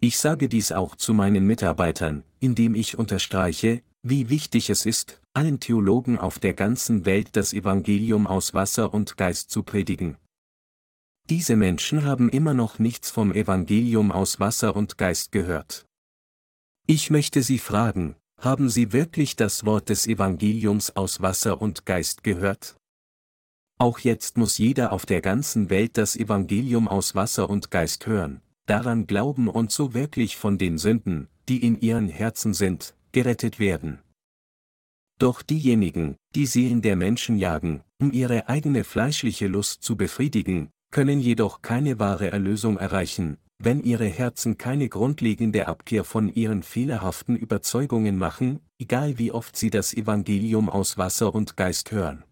Ich 0.00 0.18
sage 0.18 0.48
dies 0.48 0.72
auch 0.72 0.96
zu 0.96 1.12
meinen 1.12 1.46
Mitarbeitern, 1.46 2.24
indem 2.40 2.74
ich 2.74 2.98
unterstreiche, 2.98 3.82
wie 4.02 4.30
wichtig 4.30 4.70
es 4.70 4.86
ist, 4.86 5.20
allen 5.34 5.60
Theologen 5.60 6.18
auf 6.18 6.38
der 6.38 6.54
ganzen 6.54 7.04
Welt 7.04 7.36
das 7.36 7.52
Evangelium 7.52 8.26
aus 8.26 8.54
Wasser 8.54 8.94
und 8.94 9.16
Geist 9.16 9.50
zu 9.50 9.62
predigen. 9.62 10.16
Diese 11.30 11.56
Menschen 11.56 12.06
haben 12.06 12.30
immer 12.30 12.54
noch 12.54 12.78
nichts 12.78 13.10
vom 13.10 13.32
Evangelium 13.32 14.12
aus 14.12 14.40
Wasser 14.40 14.74
und 14.74 14.96
Geist 14.96 15.30
gehört. 15.30 15.84
Ich 16.86 17.10
möchte 17.10 17.42
Sie 17.42 17.58
fragen, 17.58 18.16
haben 18.40 18.70
Sie 18.70 18.92
wirklich 18.94 19.36
das 19.36 19.66
Wort 19.66 19.90
des 19.90 20.06
Evangeliums 20.06 20.96
aus 20.96 21.20
Wasser 21.20 21.60
und 21.60 21.84
Geist 21.84 22.24
gehört? 22.24 22.76
Auch 23.78 23.98
jetzt 23.98 24.38
muss 24.38 24.56
jeder 24.56 24.90
auf 24.90 25.04
der 25.04 25.20
ganzen 25.20 25.68
Welt 25.68 25.98
das 25.98 26.16
Evangelium 26.16 26.88
aus 26.88 27.14
Wasser 27.14 27.50
und 27.50 27.70
Geist 27.70 28.06
hören, 28.06 28.40
daran 28.64 29.06
glauben 29.06 29.48
und 29.48 29.70
so 29.70 29.92
wirklich 29.92 30.38
von 30.38 30.56
den 30.56 30.78
Sünden, 30.78 31.28
die 31.48 31.62
in 31.62 31.78
ihren 31.78 32.08
Herzen 32.08 32.54
sind, 32.54 32.94
gerettet 33.12 33.58
werden. 33.58 33.98
Doch 35.18 35.42
diejenigen, 35.42 36.16
die 36.34 36.46
Seelen 36.46 36.80
der 36.80 36.96
Menschen 36.96 37.36
jagen, 37.36 37.82
um 38.00 38.12
ihre 38.12 38.48
eigene 38.48 38.82
fleischliche 38.82 39.46
Lust 39.46 39.82
zu 39.82 39.96
befriedigen, 39.96 40.70
können 40.90 41.20
jedoch 41.20 41.62
keine 41.62 41.98
wahre 41.98 42.30
Erlösung 42.30 42.78
erreichen, 42.78 43.38
wenn 43.58 43.82
ihre 43.82 44.06
Herzen 44.06 44.56
keine 44.56 44.88
grundlegende 44.88 45.66
Abkehr 45.66 46.04
von 46.04 46.32
ihren 46.32 46.62
fehlerhaften 46.62 47.36
Überzeugungen 47.36 48.16
machen, 48.16 48.60
egal 48.78 49.18
wie 49.18 49.32
oft 49.32 49.56
sie 49.56 49.70
das 49.70 49.92
Evangelium 49.92 50.68
aus 50.68 50.96
Wasser 50.96 51.34
und 51.34 51.56
Geist 51.56 51.90
hören. 51.90 52.24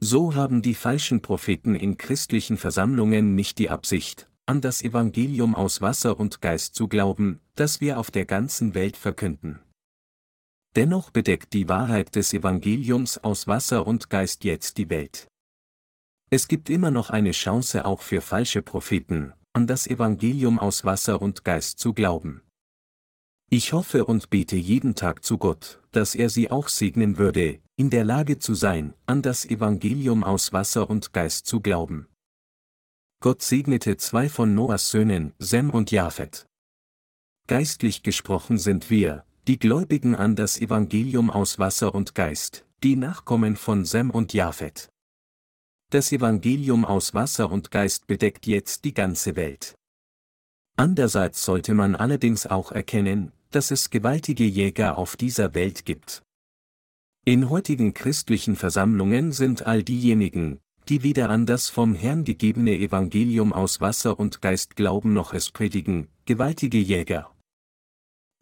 So 0.00 0.34
haben 0.34 0.62
die 0.62 0.74
falschen 0.74 1.22
Propheten 1.22 1.74
in 1.74 1.96
christlichen 1.96 2.56
Versammlungen 2.56 3.34
nicht 3.34 3.58
die 3.58 3.70
Absicht, 3.70 4.28
an 4.46 4.60
das 4.60 4.82
Evangelium 4.82 5.54
aus 5.54 5.80
Wasser 5.80 6.18
und 6.18 6.40
Geist 6.40 6.74
zu 6.74 6.88
glauben, 6.88 7.40
das 7.54 7.80
wir 7.80 7.98
auf 7.98 8.10
der 8.10 8.24
ganzen 8.24 8.74
Welt 8.74 8.96
verkünden. 8.96 9.60
Dennoch 10.76 11.10
bedeckt 11.10 11.52
die 11.52 11.68
Wahrheit 11.68 12.16
des 12.16 12.34
Evangeliums 12.34 13.18
aus 13.18 13.46
Wasser 13.46 13.86
und 13.86 14.10
Geist 14.10 14.44
jetzt 14.44 14.76
die 14.76 14.90
Welt. 14.90 15.28
Es 16.34 16.48
gibt 16.48 16.68
immer 16.68 16.90
noch 16.90 17.10
eine 17.10 17.30
Chance 17.30 17.84
auch 17.84 18.02
für 18.02 18.20
falsche 18.20 18.60
Propheten, 18.60 19.34
an 19.52 19.68
das 19.68 19.86
Evangelium 19.86 20.58
aus 20.58 20.84
Wasser 20.84 21.22
und 21.22 21.44
Geist 21.44 21.78
zu 21.78 21.94
glauben. 21.94 22.42
Ich 23.50 23.72
hoffe 23.72 24.04
und 24.04 24.30
bete 24.30 24.56
jeden 24.56 24.96
Tag 24.96 25.24
zu 25.24 25.38
Gott, 25.38 25.80
dass 25.92 26.16
er 26.16 26.28
sie 26.30 26.50
auch 26.50 26.66
segnen 26.66 27.18
würde, 27.18 27.60
in 27.76 27.88
der 27.88 28.02
Lage 28.02 28.40
zu 28.40 28.54
sein, 28.54 28.94
an 29.06 29.22
das 29.22 29.46
Evangelium 29.46 30.24
aus 30.24 30.52
Wasser 30.52 30.90
und 30.90 31.12
Geist 31.12 31.46
zu 31.46 31.60
glauben. 31.60 32.08
Gott 33.20 33.40
segnete 33.40 33.96
zwei 33.96 34.28
von 34.28 34.56
Noahs 34.56 34.90
Söhnen, 34.90 35.34
Sem 35.38 35.70
und 35.70 35.92
Japhet. 35.92 36.46
Geistlich 37.46 38.02
gesprochen 38.02 38.58
sind 38.58 38.90
wir, 38.90 39.24
die 39.46 39.60
Gläubigen 39.60 40.16
an 40.16 40.34
das 40.34 40.60
Evangelium 40.60 41.30
aus 41.30 41.60
Wasser 41.60 41.94
und 41.94 42.16
Geist, 42.16 42.66
die 42.82 42.96
Nachkommen 42.96 43.54
von 43.54 43.84
Sem 43.84 44.10
und 44.10 44.32
Japhet. 44.32 44.90
Das 45.94 46.10
Evangelium 46.10 46.84
aus 46.84 47.14
Wasser 47.14 47.52
und 47.52 47.70
Geist 47.70 48.08
bedeckt 48.08 48.48
jetzt 48.48 48.84
die 48.84 48.94
ganze 48.94 49.36
Welt. 49.36 49.76
Andererseits 50.76 51.44
sollte 51.44 51.72
man 51.72 51.94
allerdings 51.94 52.48
auch 52.48 52.72
erkennen, 52.72 53.30
dass 53.52 53.70
es 53.70 53.90
gewaltige 53.90 54.42
Jäger 54.42 54.98
auf 54.98 55.14
dieser 55.14 55.54
Welt 55.54 55.84
gibt. 55.84 56.24
In 57.24 57.48
heutigen 57.48 57.94
christlichen 57.94 58.56
Versammlungen 58.56 59.30
sind 59.30 59.68
all 59.68 59.84
diejenigen, 59.84 60.58
die 60.88 61.04
weder 61.04 61.30
an 61.30 61.46
das 61.46 61.70
vom 61.70 61.94
Herrn 61.94 62.24
gegebene 62.24 62.76
Evangelium 62.76 63.52
aus 63.52 63.80
Wasser 63.80 64.18
und 64.18 64.42
Geist 64.42 64.74
glauben 64.74 65.12
noch 65.12 65.32
es 65.32 65.52
predigen, 65.52 66.08
gewaltige 66.24 66.78
Jäger. 66.78 67.30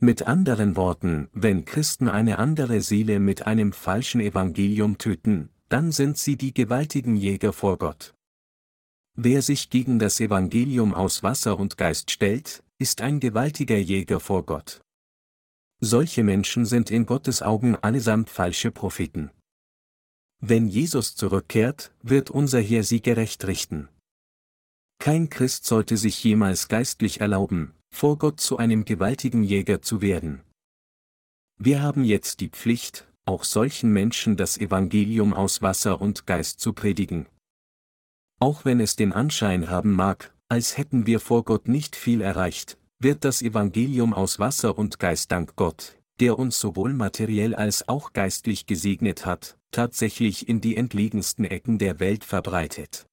Mit 0.00 0.26
anderen 0.26 0.74
Worten, 0.74 1.28
wenn 1.34 1.66
Christen 1.66 2.08
eine 2.08 2.38
andere 2.38 2.80
Seele 2.80 3.20
mit 3.20 3.46
einem 3.46 3.74
falschen 3.74 4.22
Evangelium 4.22 4.96
töten, 4.96 5.50
dann 5.72 5.90
sind 5.90 6.18
sie 6.18 6.36
die 6.36 6.52
gewaltigen 6.52 7.16
Jäger 7.16 7.54
vor 7.54 7.78
Gott. 7.78 8.14
Wer 9.14 9.40
sich 9.40 9.70
gegen 9.70 9.98
das 9.98 10.20
Evangelium 10.20 10.92
aus 10.92 11.22
Wasser 11.22 11.58
und 11.58 11.78
Geist 11.78 12.10
stellt, 12.10 12.62
ist 12.78 13.00
ein 13.00 13.20
gewaltiger 13.20 13.78
Jäger 13.78 14.20
vor 14.20 14.44
Gott. 14.44 14.82
Solche 15.80 16.24
Menschen 16.24 16.66
sind 16.66 16.90
in 16.90 17.06
Gottes 17.06 17.40
Augen 17.40 17.76
allesamt 17.76 18.28
falsche 18.28 18.70
Propheten. 18.70 19.30
Wenn 20.40 20.68
Jesus 20.68 21.16
zurückkehrt, 21.16 21.94
wird 22.02 22.30
unser 22.30 22.60
Herr 22.60 22.84
sie 22.84 23.00
gerecht 23.00 23.46
richten. 23.46 23.88
Kein 24.98 25.30
Christ 25.30 25.64
sollte 25.64 25.96
sich 25.96 26.22
jemals 26.22 26.68
geistlich 26.68 27.20
erlauben, 27.20 27.74
vor 27.94 28.18
Gott 28.18 28.40
zu 28.40 28.58
einem 28.58 28.84
gewaltigen 28.84 29.42
Jäger 29.42 29.80
zu 29.80 30.02
werden. 30.02 30.42
Wir 31.58 31.82
haben 31.82 32.04
jetzt 32.04 32.40
die 32.40 32.48
Pflicht, 32.48 33.08
auch 33.24 33.44
solchen 33.44 33.92
Menschen 33.92 34.36
das 34.36 34.58
Evangelium 34.58 35.32
aus 35.34 35.62
Wasser 35.62 36.00
und 36.00 36.26
Geist 36.26 36.60
zu 36.60 36.72
predigen. 36.72 37.26
Auch 38.40 38.64
wenn 38.64 38.80
es 38.80 38.96
den 38.96 39.12
Anschein 39.12 39.70
haben 39.70 39.92
mag, 39.92 40.34
als 40.48 40.76
hätten 40.76 41.06
wir 41.06 41.20
vor 41.20 41.44
Gott 41.44 41.68
nicht 41.68 41.94
viel 41.94 42.20
erreicht, 42.20 42.76
wird 42.98 43.24
das 43.24 43.42
Evangelium 43.42 44.12
aus 44.12 44.38
Wasser 44.38 44.76
und 44.76 44.98
Geist 44.98 45.30
dank 45.30 45.54
Gott, 45.56 45.96
der 46.20 46.38
uns 46.38 46.58
sowohl 46.58 46.92
materiell 46.92 47.54
als 47.54 47.88
auch 47.88 48.12
geistlich 48.12 48.66
gesegnet 48.66 49.24
hat, 49.24 49.56
tatsächlich 49.70 50.48
in 50.48 50.60
die 50.60 50.76
entlegensten 50.76 51.44
Ecken 51.44 51.78
der 51.78 52.00
Welt 52.00 52.24
verbreitet. 52.24 53.06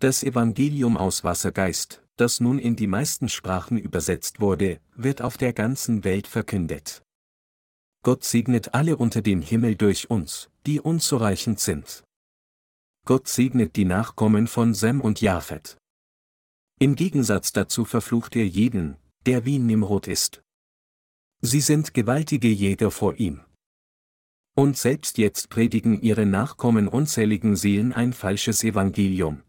Das 0.00 0.22
Evangelium 0.22 0.96
aus 0.96 1.22
Wassergeist, 1.22 2.02
das 2.16 2.40
nun 2.40 2.58
in 2.58 2.76
die 2.76 2.88
meisten 2.88 3.28
Sprachen 3.28 3.78
übersetzt 3.78 4.40
wurde, 4.40 4.80
wird 4.96 5.22
auf 5.22 5.36
der 5.36 5.52
ganzen 5.52 6.04
Welt 6.04 6.26
verkündet. 6.26 7.03
Gott 8.04 8.22
segnet 8.22 8.74
alle 8.74 8.98
unter 8.98 9.22
dem 9.22 9.40
Himmel 9.40 9.76
durch 9.76 10.10
uns, 10.10 10.50
die 10.66 10.78
unzureichend 10.78 11.58
sind. 11.58 12.04
Gott 13.06 13.28
segnet 13.28 13.76
die 13.76 13.86
Nachkommen 13.86 14.46
von 14.46 14.74
Sem 14.74 15.00
und 15.00 15.22
Japhet. 15.22 15.78
Im 16.78 16.96
Gegensatz 16.96 17.52
dazu 17.52 17.86
verflucht 17.86 18.36
er 18.36 18.46
jeden, 18.46 18.98
der 19.24 19.46
wie 19.46 19.58
Nimrod 19.58 20.06
ist. 20.06 20.42
Sie 21.40 21.62
sind 21.62 21.94
gewaltige 21.94 22.48
Jäger 22.48 22.90
vor 22.90 23.14
ihm. 23.18 23.40
Und 24.54 24.76
selbst 24.76 25.16
jetzt 25.16 25.48
predigen 25.48 26.02
ihre 26.02 26.26
Nachkommen 26.26 26.88
unzähligen 26.88 27.56
Seelen 27.56 27.94
ein 27.94 28.12
falsches 28.12 28.64
Evangelium. 28.64 29.42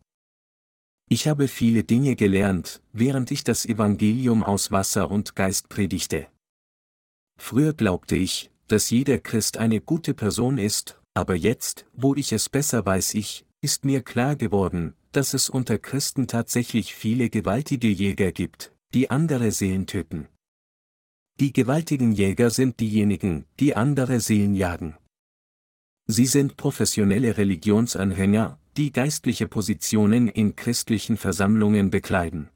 Ich 1.09 1.27
habe 1.27 1.49
viele 1.49 1.83
Dinge 1.83 2.15
gelernt, 2.15 2.81
während 2.93 3.31
ich 3.31 3.43
das 3.43 3.65
Evangelium 3.65 4.43
aus 4.43 4.71
Wasser 4.71 5.11
und 5.11 5.35
Geist 5.35 5.67
predigte. 5.67 6.27
Früher 7.37 7.73
glaubte 7.73 8.15
ich, 8.15 8.51
dass 8.67 8.89
jeder 8.89 9.19
Christ 9.19 9.57
eine 9.57 9.81
gute 9.81 10.13
Person 10.13 10.57
ist, 10.57 10.99
aber 11.13 11.35
jetzt, 11.35 11.85
wo 11.93 12.15
ich 12.15 12.31
es 12.31 12.49
besser 12.49 12.85
weiß 12.85 13.13
ich, 13.13 13.45
ist 13.61 13.85
mir 13.85 14.01
klar 14.01 14.35
geworden, 14.35 14.93
dass 15.11 15.33
es 15.33 15.49
unter 15.49 15.77
Christen 15.77 16.27
tatsächlich 16.27 16.93
viele 16.93 17.29
gewaltige 17.29 17.87
Jäger 17.87 18.31
gibt, 18.31 18.73
die 18.93 19.09
andere 19.09 19.51
Seelen 19.51 19.87
töten. 19.87 20.27
Die 21.39 21.51
gewaltigen 21.51 22.11
Jäger 22.11 22.49
sind 22.49 22.79
diejenigen, 22.79 23.45
die 23.59 23.75
andere 23.75 24.19
Seelen 24.19 24.55
jagen. 24.55 24.97
Sie 26.07 26.25
sind 26.25 26.57
professionelle 26.57 27.37
Religionsanhänger, 27.37 28.59
die 28.77 28.91
geistliche 28.91 29.47
Positionen 29.47 30.27
in 30.27 30.55
christlichen 30.55 31.17
Versammlungen 31.17 31.89
bekleiden. 31.89 32.49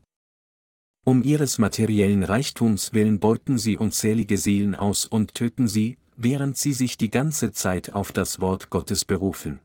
Um 1.05 1.23
ihres 1.23 1.57
materiellen 1.57 2.23
Reichtums 2.23 2.93
willen 2.93 3.19
beuten 3.19 3.57
sie 3.57 3.77
unzählige 3.77 4.37
Seelen 4.37 4.75
aus 4.75 5.05
und 5.05 5.33
töten 5.33 5.67
sie, 5.67 5.97
während 6.15 6.57
sie 6.57 6.73
sich 6.73 6.97
die 6.97 7.09
ganze 7.09 7.51
Zeit 7.51 7.93
auf 7.93 8.11
das 8.11 8.41
Wort 8.41 8.69
Gottes 8.69 9.05
berufen. 9.05 9.59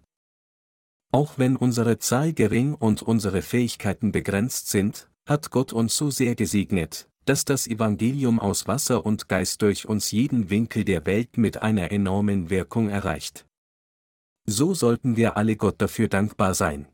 Auch 1.13 1.39
wenn 1.39 1.57
unsere 1.57 1.99
Zahl 1.99 2.33
gering 2.33 2.75
und 2.75 3.03
unsere 3.03 3.43
Fähigkeiten 3.43 4.13
begrenzt 4.13 4.69
sind, 4.69 5.09
hat 5.29 5.51
Gott 5.51 5.73
uns 5.73 5.97
so 5.97 6.11
sehr 6.11 6.35
gesegnet, 6.35 7.09
dass 7.25 7.45
das 7.45 7.67
Evangelium 7.67 8.41
aus 8.41 8.67
Wasser 8.67 9.07
und 9.07 9.29
Geist 9.29 9.63
durch 9.63 9.87
uns 9.87 10.11
jeden 10.11 10.51
Winkel 10.51 10.85
der 10.85 11.07
Welt 11.07 11.37
mit 11.37 11.63
einer 11.63 11.91
enormen 11.93 12.51
Wirkung 12.51 12.89
erreicht. 12.89 13.47
So 14.47 14.75
sollten 14.75 15.17
wir 15.17 15.37
alle 15.37 15.57
Gott 15.57 15.81
dafür 15.81 16.09
dankbar 16.09 16.55
sein. 16.55 16.87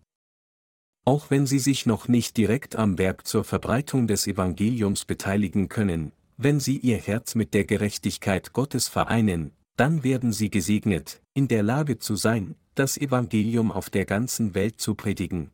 Auch 1.10 1.28
wenn 1.28 1.44
sie 1.44 1.58
sich 1.58 1.86
noch 1.86 2.06
nicht 2.06 2.36
direkt 2.36 2.76
am 2.76 2.96
Werk 2.96 3.26
zur 3.26 3.42
Verbreitung 3.42 4.06
des 4.06 4.28
Evangeliums 4.28 5.04
beteiligen 5.04 5.68
können, 5.68 6.12
wenn 6.36 6.60
sie 6.60 6.76
ihr 6.76 6.98
Herz 6.98 7.34
mit 7.34 7.52
der 7.52 7.64
Gerechtigkeit 7.64 8.52
Gottes 8.52 8.86
vereinen, 8.86 9.50
dann 9.76 10.04
werden 10.04 10.32
sie 10.32 10.50
gesegnet, 10.50 11.20
in 11.34 11.48
der 11.48 11.64
Lage 11.64 11.98
zu 11.98 12.14
sein, 12.14 12.54
das 12.76 12.96
Evangelium 12.96 13.72
auf 13.72 13.90
der 13.90 14.04
ganzen 14.04 14.54
Welt 14.54 14.80
zu 14.80 14.94
predigen. 14.94 15.50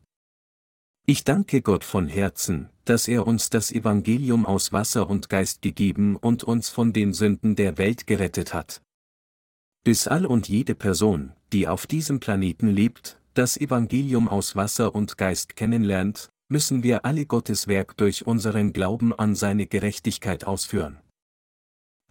Ich 1.07 1.23
danke 1.23 1.63
Gott 1.63 1.83
von 1.83 2.07
Herzen, 2.07 2.69
dass 2.85 3.07
er 3.07 3.25
uns 3.25 3.49
das 3.49 3.71
Evangelium 3.71 4.45
aus 4.45 4.73
Wasser 4.73 5.09
und 5.09 5.27
Geist 5.27 5.63
gegeben 5.63 6.17
und 6.17 6.43
uns 6.43 6.69
von 6.69 6.93
den 6.93 7.13
Sünden 7.13 7.55
der 7.55 7.79
Welt 7.79 8.05
gerettet 8.05 8.53
hat. 8.53 8.83
Bis 9.83 10.07
all 10.07 10.27
und 10.27 10.47
jede 10.47 10.75
Person, 10.75 11.33
die 11.51 11.67
auf 11.67 11.87
diesem 11.87 12.19
Planeten 12.19 12.69
lebt, 12.69 13.17
das 13.37 13.55
Evangelium 13.55 14.27
aus 14.27 14.55
Wasser 14.55 14.95
und 14.95 15.17
Geist 15.17 15.55
kennenlernt, 15.55 16.31
müssen 16.49 16.81
wir 16.81 17.05
alle 17.05 17.27
Gottes 17.27 17.67
Werk 17.67 17.95
durch 17.97 18.25
unseren 18.25 18.73
Glauben 18.73 19.13
an 19.13 19.35
seine 19.35 19.67
Gerechtigkeit 19.67 20.45
ausführen. 20.45 20.99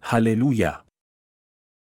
Halleluja! 0.01 0.86